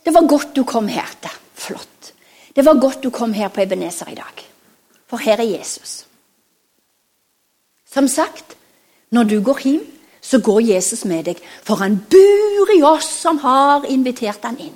Det 0.00 0.16
var 0.16 0.32
godt 0.32 0.56
du 0.56 0.64
kom 0.64 0.88
her 0.88 1.12
til. 1.20 1.36
Flott. 1.58 2.12
Det 2.56 2.64
var 2.64 2.80
godt 2.80 3.02
du 3.04 3.12
kom 3.12 3.36
her 3.36 3.52
på 3.52 3.60
Ebenezer 3.60 4.08
i 4.08 4.16
dag. 4.16 4.44
For 5.04 5.20
her 5.20 5.44
er 5.44 5.58
Jesus. 5.58 6.07
Som 7.92 8.08
sagt, 8.08 8.56
når 9.10 9.24
du 9.24 9.40
går 9.42 9.62
hjem, 9.64 9.86
så 10.20 10.40
går 10.44 10.60
Jesus 10.60 11.04
med 11.08 11.24
deg, 11.30 11.38
for 11.64 11.80
han 11.80 11.96
bor 12.10 12.72
i 12.74 12.82
oss 12.84 13.08
som 13.22 13.38
har 13.40 13.86
invitert 13.88 14.44
han 14.44 14.58
inn. 14.60 14.74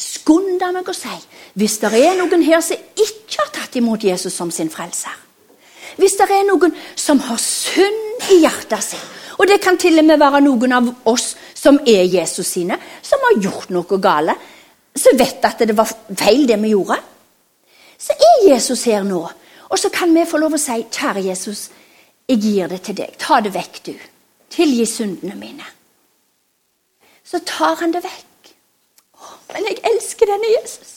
Skund 0.00 0.60
deg 0.60 0.88
å 0.88 0.94
si, 0.96 1.16
hvis 1.58 1.78
det 1.82 1.90
er 1.98 2.20
noen 2.20 2.44
her 2.46 2.62
som 2.64 2.78
ikke 2.94 3.40
har 3.40 3.50
tatt 3.56 3.76
imot 3.80 4.04
Jesus 4.04 4.36
som 4.36 4.52
sin 4.54 4.70
frelser, 4.70 5.16
hvis 5.98 6.14
det 6.16 6.28
er 6.30 6.46
noen 6.46 6.72
som 6.94 7.18
har 7.26 7.40
synd 7.42 8.30
i 8.30 8.38
hjertet 8.44 8.84
sitt, 8.92 9.08
og 9.40 9.48
det 9.48 9.58
kan 9.64 9.78
til 9.80 9.98
og 9.98 10.04
med 10.04 10.20
være 10.20 10.42
noen 10.44 10.72
av 10.76 10.88
oss 11.08 11.32
som 11.56 11.78
er 11.88 12.04
Jesus 12.04 12.54
sine, 12.54 12.76
som 13.02 13.22
har 13.26 13.42
gjort 13.42 13.70
noe 13.72 13.98
gale, 14.00 14.36
som 14.96 15.16
vet 15.18 15.44
at 15.48 15.64
det 15.64 15.76
var 15.76 15.88
feil 16.18 16.46
det 16.48 16.58
vi 16.60 16.74
gjorde, 16.74 16.98
så 18.00 18.16
er 18.16 18.48
Jesus 18.52 18.84
her 18.88 19.04
nå. 19.04 19.20
Og 19.70 19.78
så 19.78 19.90
kan 19.92 20.12
vi 20.14 20.26
få 20.28 20.40
lov 20.40 20.56
å 20.56 20.60
si, 20.60 20.76
kjære 20.92 21.24
Jesus, 21.24 21.68
jeg 22.30 22.40
gir 22.44 22.70
det 22.70 22.80
til 22.86 22.98
deg. 23.00 23.18
Ta 23.18 23.40
det 23.42 23.52
vekk, 23.54 23.82
du. 23.88 23.94
Tilgi 24.54 24.86
syndene 24.86 25.36
mine. 25.38 25.66
Så 27.26 27.42
tar 27.46 27.78
han 27.82 27.94
det 27.94 28.04
vekk. 28.04 28.54
Åh, 29.18 29.36
men 29.54 29.68
jeg 29.70 29.82
elsker 29.90 30.30
denne 30.30 30.54
Jesus. 30.54 30.96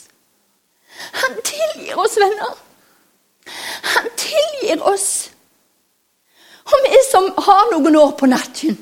Han 1.23 1.37
tilgir 1.45 1.99
oss, 1.99 2.17
venner. 2.21 2.55
Han 3.95 4.09
tilgir 4.17 4.81
oss. 4.87 5.09
Og 6.63 6.85
vi 6.85 7.01
som 7.09 7.29
har 7.47 7.71
noen 7.73 7.97
år 7.99 8.13
på 8.19 8.29
natten, 8.29 8.77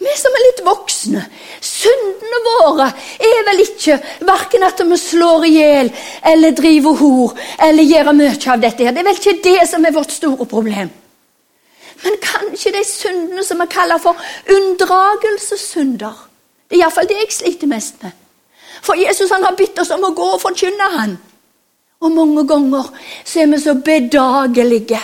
vi 0.00 0.12
som 0.16 0.32
er 0.32 0.44
litt 0.46 0.62
voksne 0.64 1.20
Syndene 1.60 2.38
våre 2.46 2.86
er 3.20 3.42
vel 3.44 3.60
ikke 3.66 3.98
verken 4.24 4.64
at 4.64 4.80
vi 4.80 4.96
slår 4.96 5.44
i 5.44 5.50
hjel 5.58 5.90
eller 6.30 6.56
driver 6.56 6.96
hor 6.96 7.34
eller 7.60 7.84
gjør 7.84 8.10
mye 8.16 8.32
av 8.32 8.62
dette. 8.62 8.86
her. 8.86 8.96
Det 8.96 9.02
er 9.02 9.08
vel 9.10 9.20
ikke 9.20 9.42
det 9.44 9.68
som 9.68 9.84
er 9.84 9.94
vårt 9.96 10.14
store 10.14 10.48
problem. 10.48 10.88
Men 12.04 12.16
kanskje 12.24 12.72
de 12.72 12.84
syndene 12.86 13.44
som 13.44 13.60
vi 13.60 13.68
kaller 13.70 14.00
for 14.02 14.18
unndragelsessynder. 14.56 16.26
Det 16.68 16.78
er 16.78 16.84
iallfall 16.84 17.08
det 17.10 17.18
jeg 17.18 17.34
sliter 17.34 17.70
mest 17.70 18.02
med. 18.02 18.16
For 18.80 18.96
Jesus 18.96 19.32
han 19.34 19.44
har 19.44 19.58
bedt 19.58 19.78
oss 19.82 19.90
om 19.92 20.06
å 20.06 20.14
gå 20.16 20.26
og 20.34 20.42
forkynne 20.42 20.90
han. 20.96 21.16
Og 22.00 22.12
mange 22.14 22.46
ganger 22.48 22.86
så 23.24 23.42
er 23.42 23.50
vi 23.50 23.58
så 23.60 23.74
bedagelige 23.74 25.00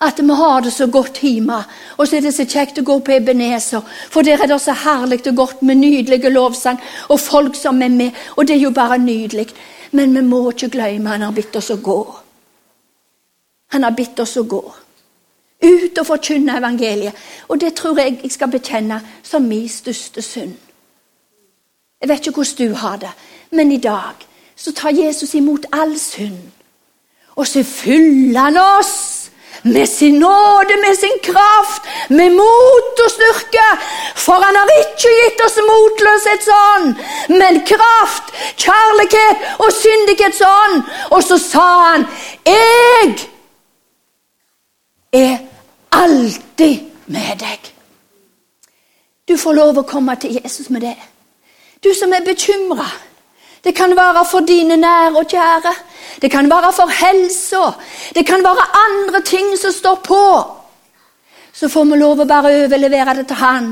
at 0.00 0.20
vi 0.22 0.34
har 0.40 0.60
det 0.62 0.70
så 0.72 0.86
godt 0.86 1.18
hjemme. 1.18 1.58
Og 1.96 2.08
så 2.08 2.16
er 2.16 2.20
det 2.28 2.34
så 2.36 2.46
kjekt 2.46 2.78
å 2.78 2.86
gå 2.86 3.00
på 3.02 3.16
Ebenezer, 3.16 3.82
for 3.82 4.22
der 4.22 4.38
er 4.38 4.46
det 4.46 4.60
så 4.62 4.76
herlig 4.84 5.24
og 5.26 5.36
godt 5.36 5.62
med 5.66 5.80
nydelige 5.82 6.30
lovsang 6.30 6.78
og 7.08 7.20
folk 7.20 7.58
som 7.58 7.82
er 7.82 7.90
med. 7.90 8.14
Og 8.36 8.46
det 8.46 8.56
er 8.56 8.62
jo 8.62 8.70
bare 8.70 8.98
nydelig. 9.02 9.48
Men 9.90 10.14
vi 10.14 10.22
må 10.22 10.50
ikke 10.52 10.70
glemme 10.70 11.10
han 11.10 11.24
har 11.26 11.34
bedt 11.34 11.56
oss 11.58 11.70
å 11.74 11.80
gå. 11.82 11.98
Han 13.74 13.84
har 13.84 13.96
bedt 13.96 14.20
oss 14.20 14.36
å 14.36 14.44
gå. 14.46 14.62
Ut 15.64 15.98
og 15.98 16.06
forkynne 16.06 16.58
evangeliet. 16.58 17.12
Og 17.48 17.60
det 17.60 17.74
tror 17.74 17.98
jeg 17.98 18.20
jeg 18.22 18.30
skal 18.30 18.50
bekjenne 18.50 19.00
som 19.22 19.42
min 19.42 19.68
største 19.68 20.22
synd. 20.22 20.54
Jeg 22.00 22.08
vet 22.08 22.26
ikke 22.26 22.30
hvordan 22.42 22.68
du 22.68 22.74
har 22.74 22.96
det, 22.96 23.10
men 23.50 23.72
i 23.72 23.80
dag 23.82 24.14
så 24.56 24.72
tar 24.72 24.90
Jesus 24.94 25.34
imot 25.34 25.66
all 25.72 25.98
synd. 25.98 26.38
Og 27.36 27.46
så 27.46 27.62
fyller 27.62 28.40
han 28.40 28.56
oss 28.56 29.30
med 29.62 29.86
sin 29.86 30.14
nåde, 30.14 30.74
med 30.86 30.94
sin 30.96 31.18
kraft, 31.22 31.82
med 32.08 32.30
mot 32.30 33.02
og 33.04 33.10
styrke. 33.10 33.68
For 34.16 34.32
han 34.32 34.56
har 34.56 34.70
ikke 34.82 35.14
gitt 35.20 35.44
oss 35.46 35.58
motløshetsånd, 35.70 36.86
men 37.40 37.62
kraft, 37.66 38.34
kjærlighet 38.56 39.36
og 39.58 39.72
syndighetsånd. 39.82 40.82
Og 41.10 41.22
så 41.22 41.38
sa 41.38 41.68
han, 41.90 42.06
'Jeg 42.46 43.37
er 45.12 45.38
alltid 45.90 46.80
med 47.06 47.38
deg'. 47.38 47.72
Du 49.28 49.36
får 49.36 49.52
lov 49.52 49.78
å 49.78 49.82
komme 49.82 50.16
til 50.16 50.40
Jesus 50.42 50.70
med 50.70 50.80
det. 50.80 50.96
Du 51.84 51.94
som 51.94 52.12
er 52.12 52.24
bekymra. 52.24 52.86
Det 53.64 53.74
kan 53.74 53.96
være 53.96 54.24
for 54.30 54.40
dine 54.40 54.76
nære 54.76 55.18
og 55.18 55.26
kjære. 55.26 55.74
Det 56.22 56.30
kan 56.30 56.50
være 56.50 56.72
for 56.72 56.86
helsa. 56.86 57.72
Det 58.14 58.26
kan 58.26 58.44
være 58.44 58.68
andre 58.86 59.20
ting 59.20 59.56
som 59.58 59.72
står 59.72 59.94
på. 59.94 60.44
Så 61.52 61.68
får 61.68 61.84
vi 61.84 61.96
lov 61.96 62.20
å 62.20 62.24
bare 62.24 62.64
overlevere 62.64 63.14
det 63.14 63.26
til 63.26 63.36
Han 63.36 63.70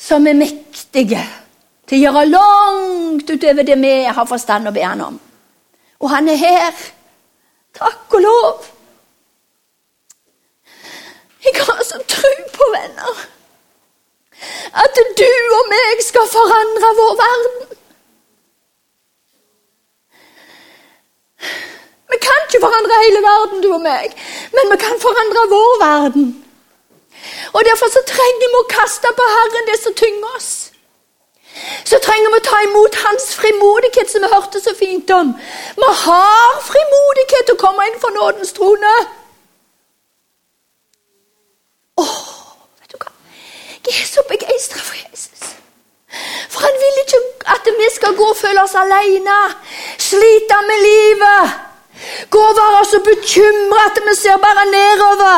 som 0.00 0.26
er 0.26 0.34
mektige 0.34 1.20
til 1.88 1.98
å 1.98 2.02
gjøre 2.06 2.28
langt 2.30 3.30
utover 3.30 3.66
det 3.66 3.76
vi 3.78 3.92
har 4.08 4.26
forstand 4.26 4.68
å 4.68 4.72
be 4.72 4.84
Han 4.84 5.00
om. 5.00 5.20
Og 6.00 6.10
Han 6.10 6.28
er 6.28 6.40
her. 6.40 6.72
Takk 7.76 8.14
og 8.14 8.24
lov. 8.24 8.70
Jeg 11.50 11.64
har 11.66 11.82
så 11.84 11.98
tro 12.08 12.32
på, 12.56 12.64
venner, 12.76 13.16
at 14.82 14.98
du 15.20 15.30
og 15.58 15.64
meg 15.72 16.02
skal 16.06 16.26
forandre 16.30 16.90
vår 17.00 17.14
verden. 17.22 17.76
Vi 22.12 22.18
kan 22.26 22.46
ikke 22.46 22.62
forandre 22.66 23.02
hele 23.04 23.22
verden, 23.26 23.62
du 23.64 23.72
og 23.74 23.82
meg, 23.82 24.14
men 24.54 24.72
vi 24.72 24.78
kan 24.86 25.02
forandre 25.06 25.44
vår 25.54 25.74
verden. 25.84 26.26
Og 27.52 27.64
Derfor 27.64 27.88
så 27.96 28.02
trenger 28.06 28.46
vi 28.52 28.58
å 28.62 28.66
kaste 28.70 29.14
på 29.18 29.30
Herren 29.36 29.70
det 29.70 29.78
som 29.82 29.94
tynger 29.94 30.34
oss. 30.36 30.50
Så 31.84 31.98
trenger 32.04 32.30
vi 32.30 32.38
å 32.38 32.46
ta 32.46 32.58
imot 32.66 32.98
Hans 33.04 33.32
frimodighet, 33.40 34.10
som 34.10 34.22
vi 34.22 34.30
hørte 34.34 34.60
så 34.62 34.74
fint 34.78 35.10
om. 35.10 35.32
Vi 35.82 35.94
har 36.04 36.60
frimodighet 36.66 37.48
til 37.48 37.58
å 37.58 37.62
komme 37.64 37.88
inn 37.88 37.98
for 38.02 38.14
nådens 38.14 38.54
trone. 38.56 38.94
Åh, 42.00 42.18
vet 42.80 42.92
du 42.92 42.98
hva? 43.00 43.12
Jeg 43.86 43.96
er 44.02 44.08
så 44.10 44.26
begeistra 44.28 44.82
for 44.88 44.96
Jesus. 45.04 45.56
For 46.50 46.66
han 46.66 46.78
vil 46.82 47.02
ikke 47.04 47.20
at 47.54 47.72
vi 47.80 47.88
skal 47.94 48.16
gå 48.20 48.28
og 48.34 48.38
føle 48.38 48.62
oss 48.62 48.76
alene, 48.84 49.40
slite 50.10 50.62
med 50.68 50.86
livet. 50.86 51.58
Gå 52.30 52.40
og 52.50 52.56
være 52.56 52.84
så 52.90 52.98
bekymra 53.08 53.80
at 53.90 53.98
vi 54.06 54.14
ser 54.22 54.36
bare 54.44 54.64
nedover. 54.76 55.36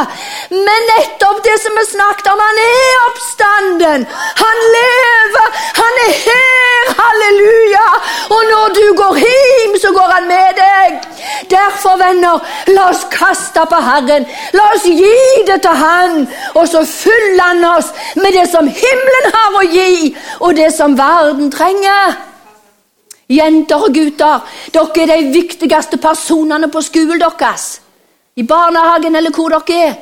Men 0.51 0.87
nettopp 0.91 1.41
det 1.47 1.57
som 1.63 1.79
vi 1.79 1.85
snakket 1.91 2.31
om, 2.33 2.43
han 2.49 2.61
er 2.65 3.01
oppstanden. 3.09 4.07
Han 4.43 4.63
lever. 4.77 5.49
Han 5.81 6.01
er 6.07 6.13
her. 6.27 6.93
Halleluja. 7.01 7.89
Og 8.37 8.43
når 8.53 8.67
du 8.79 8.85
går 9.01 9.19
hjem, 9.25 9.75
så 9.85 9.93
går 9.99 10.09
han 10.17 10.29
med 10.35 10.51
deg. 10.63 11.12
Derfor, 11.51 11.97
venner, 11.99 12.41
la 12.67 12.89
oss 12.91 13.05
kaste 13.11 13.65
på 13.69 13.81
Herren. 13.87 14.27
La 14.57 14.69
oss 14.75 14.85
gi 14.85 15.45
det 15.47 15.61
til 15.63 15.79
Han. 15.83 16.27
Og 16.55 16.69
så 16.69 16.85
fyller 16.89 17.43
Han 17.43 17.65
oss 17.73 17.93
med 18.17 18.33
det 18.37 18.49
som 18.51 18.69
himmelen 18.69 19.33
har 19.35 19.59
å 19.59 19.65
gi, 19.71 20.13
og 20.41 20.57
det 20.57 20.71
som 20.75 20.97
verden 20.99 21.51
trenger. 21.53 22.17
Jenter 23.33 23.87
og 23.87 23.95
gutter, 23.95 24.41
dere 24.75 25.05
er 25.05 25.13
de 25.13 25.33
viktigste 25.33 25.99
personene 26.03 26.69
på 26.69 26.83
skolen 26.85 27.21
deres. 27.23 27.81
I 28.37 28.45
barnehagen 28.49 29.17
eller 29.17 29.33
hvor 29.33 29.53
dere 29.53 29.85
er. 29.89 29.95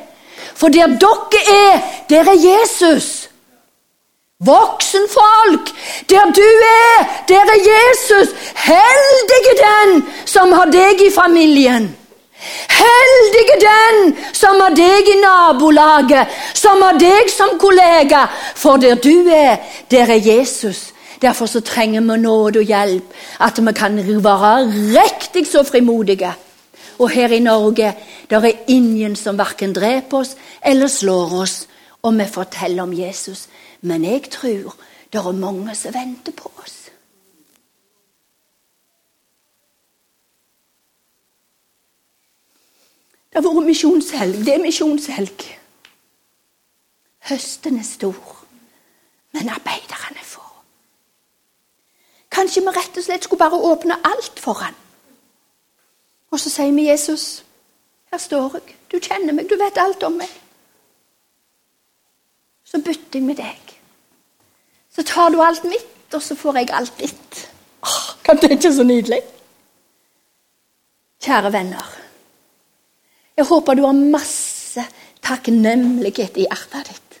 For 0.55 0.69
der 0.69 0.97
dere 0.99 1.41
er, 1.55 1.83
der 2.09 2.31
er 2.31 2.39
Jesus. 2.39 3.30
Voksenfolk, 4.45 5.69
der 6.09 6.25
du 6.35 6.49
er, 6.87 7.23
der 7.27 7.45
er 7.55 7.59
Jesus. 7.71 8.29
Heldig 8.55 9.41
er 9.51 9.59
den 9.61 10.03
som 10.25 10.51
har 10.51 10.71
deg 10.73 11.01
i 11.05 11.11
familien. 11.13 11.91
Heldig 12.73 13.43
er 13.53 13.61
den 13.61 14.15
som 14.33 14.57
har 14.63 14.73
deg 14.73 15.11
i 15.13 15.19
nabolaget, 15.21 16.31
som 16.57 16.81
har 16.81 16.97
deg 16.97 17.29
som 17.29 17.59
kollega. 17.61 18.25
For 18.55 18.81
der 18.81 18.95
du 18.95 19.29
er, 19.29 19.61
der 19.91 20.09
er 20.09 20.25
Jesus. 20.25 20.89
Derfor 21.21 21.45
så 21.45 21.61
trenger 21.61 22.01
vi 22.01 22.17
nåde 22.17 22.59
og 22.59 22.65
hjelp, 22.65 23.13
at 23.39 23.61
vi 23.61 23.73
kan 23.77 23.97
være 24.23 24.55
riktig 24.97 25.47
så 25.47 25.63
frimodige. 25.63 26.33
Og 26.99 27.09
her 27.09 27.29
i 27.29 27.39
Norge 27.39 27.93
der 28.29 28.45
er 28.45 28.65
ingen 28.67 29.15
som 29.15 29.37
verken 29.37 29.73
dreper 29.73 30.17
oss 30.17 30.35
eller 30.65 30.87
slår 30.87 31.41
oss, 31.41 31.67
og 32.01 32.17
vi 32.17 32.25
forteller 32.25 32.83
om 32.83 32.93
Jesus. 32.93 33.47
Men 33.81 34.05
jeg 34.05 34.29
tror 34.31 34.75
det 35.13 35.19
er 35.19 35.31
mange 35.31 35.75
som 35.75 35.93
venter 35.93 36.31
på 36.31 36.51
oss. 36.63 36.77
Det 43.31 43.39
har 43.39 43.47
vært 43.47 43.67
misjonshelg. 43.69 44.45
Det 44.45 44.53
er 44.53 44.63
misjonshelg. 44.63 45.43
Høsten 47.29 47.77
er 47.79 47.87
stor, 47.87 48.45
men 49.31 49.49
arbeiderne 49.49 50.19
er 50.19 50.27
få. 50.27 50.43
Kanskje 52.31 52.63
vi 52.65 52.73
rett 52.75 52.97
og 52.97 53.05
slett 53.05 53.23
skulle 53.23 53.39
bare 53.39 53.59
åpne 53.71 53.99
alt 54.07 54.39
for 54.39 54.59
han. 54.59 54.75
Og 56.31 56.39
så 56.39 56.51
sier 56.51 56.75
vi 56.75 56.89
Jesus, 56.89 57.43
her 58.11 58.19
står 58.19 58.57
jeg. 58.59 58.75
Du 58.91 58.99
kjenner 58.99 59.35
meg, 59.35 59.47
du 59.47 59.55
vet 59.59 59.79
alt 59.79 60.03
om 60.03 60.17
meg. 60.19 60.31
Så 62.67 62.79
bytter 62.83 63.19
jeg 63.19 63.27
med 63.27 63.39
deg. 63.39 63.70
Så 64.95 65.03
tar 65.07 65.29
du 65.31 65.39
alt 65.41 65.63
mitt, 65.63 66.13
og 66.13 66.21
så 66.21 66.35
får 66.35 66.57
jeg 66.61 66.73
alt 66.75 66.97
ditt. 66.99 67.45
Åh, 67.83 68.01
kan 68.23 68.39
det 68.41 68.51
ikke 68.57 68.73
så 68.75 68.83
nydelig? 68.83 69.21
Kjære 71.23 71.53
venner. 71.53 71.87
Jeg 73.37 73.45
håper 73.45 73.77
du 73.77 73.85
har 73.85 73.95
masse 73.95 74.83
takknemlighet 75.23 76.37
i 76.37 76.47
hjertet 76.49 76.91
ditt. 76.91 77.19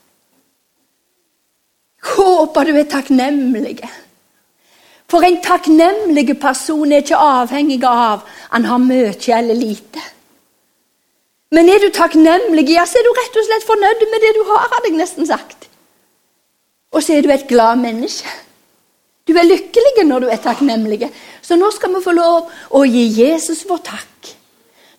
Håper 2.11 2.67
du 2.67 2.75
er 2.75 2.89
takknemlig. 2.89 3.79
For 5.11 5.23
en 5.27 5.41
takknemlig 5.43 6.39
person 6.39 6.91
er 6.91 7.03
ikke 7.03 7.19
avhengig 7.19 7.81
av 7.87 8.25
han 8.51 8.65
har 8.65 8.79
mye 8.83 9.13
eller 9.37 9.55
lite. 9.55 10.03
Men 11.51 11.67
er 11.69 11.83
du 11.83 11.89
takknemlig, 11.91 12.69
ja, 12.71 12.85
så 12.87 12.99
er 12.99 13.03
du 13.03 13.11
rett 13.17 13.35
og 13.35 13.47
slett 13.47 13.67
fornøyd 13.67 14.05
med 14.07 14.23
det 14.23 14.31
du 14.37 14.43
har, 14.47 14.69
hadde 14.71 14.87
jeg 14.87 14.99
nesten 15.01 15.27
sagt. 15.27 15.67
Og 16.91 17.03
så 17.03 17.15
er 17.15 17.23
du 17.23 17.31
et 17.31 17.47
glad 17.47 17.79
menneske. 17.79 18.27
Du 19.27 19.33
er 19.37 19.47
lykkelig 19.47 20.03
når 20.05 20.25
du 20.25 20.29
er 20.31 20.41
takknemlig. 20.43 21.07
Så 21.41 21.55
nå 21.55 21.69
skal 21.71 21.93
vi 21.95 22.03
få 22.03 22.13
lov 22.15 22.49
å 22.75 22.83
gi 22.83 23.05
Jesus 23.21 23.63
vår 23.69 23.83
takk. 23.85 24.31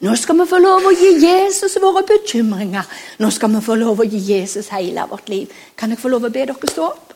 Nå 0.02 0.14
skal 0.18 0.40
vi 0.40 0.48
få 0.50 0.58
lov 0.58 0.86
å 0.88 0.92
gi 0.96 1.10
Jesus 1.22 1.76
våre 1.82 2.02
bekymringer. 2.06 2.86
Nå 3.22 3.30
skal 3.30 3.52
vi 3.54 3.60
få 3.62 3.76
lov 3.78 4.00
å 4.02 4.06
gi 4.08 4.18
Jesus 4.32 4.72
hele 4.74 5.04
vårt 5.10 5.28
liv. 5.30 5.52
Kan 5.78 5.94
jeg 5.94 6.00
få 6.02 6.10
lov 6.10 6.26
å 6.26 6.32
be 6.32 6.46
dere 6.48 6.72
stå 6.72 6.88
opp? 6.88 7.12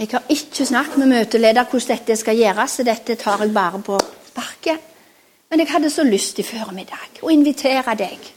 Jeg 0.00 0.08
har 0.14 0.32
ikke 0.32 0.64
snakket 0.64 0.96
med 1.02 1.12
møteleder 1.12 1.68
hvordan 1.68 1.92
dette 1.92 2.16
skal 2.16 2.38
gjøres, 2.40 2.78
så 2.78 2.84
dette 2.88 3.18
tar 3.20 3.42
jeg 3.44 3.52
bare 3.52 3.82
på 3.84 3.98
sparket. 4.30 4.86
Men 5.50 5.60
jeg 5.60 5.70
hadde 5.74 5.90
så 5.92 6.06
lyst 6.06 6.38
i 6.40 6.46
formiddag 6.46 7.20
å 7.20 7.30
invitere 7.34 7.94
deg. 8.00 8.30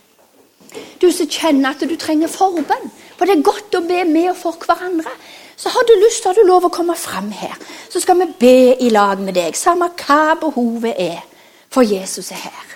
Du 1.02 1.10
som 1.12 1.30
kjenner 1.30 1.74
at 1.74 1.84
du 1.84 1.96
trenger 2.00 2.32
forbønn. 2.32 2.92
For 3.18 3.30
det 3.30 3.38
er 3.38 3.46
godt 3.46 3.78
å 3.78 3.84
be 3.88 4.04
med 4.10 4.32
og 4.34 4.38
for 4.40 4.66
hverandre. 4.66 5.12
Så 5.56 5.70
har 5.70 5.86
du 5.88 5.94
lyst, 6.02 6.26
har 6.26 6.36
du 6.36 6.44
lov 6.48 6.66
å 6.68 6.74
komme 6.74 6.96
fram 6.98 7.30
her. 7.32 7.54
Så 7.90 8.02
skal 8.04 8.20
vi 8.20 8.30
be 8.40 8.56
i 8.82 8.90
lag 8.92 9.22
med 9.22 9.38
deg, 9.38 9.56
samme 9.58 9.92
hva 10.02 10.36
behovet 10.42 10.98
er. 10.98 11.22
For 11.74 11.86
Jesus 11.86 12.32
er 12.34 12.42
her. 12.50 12.73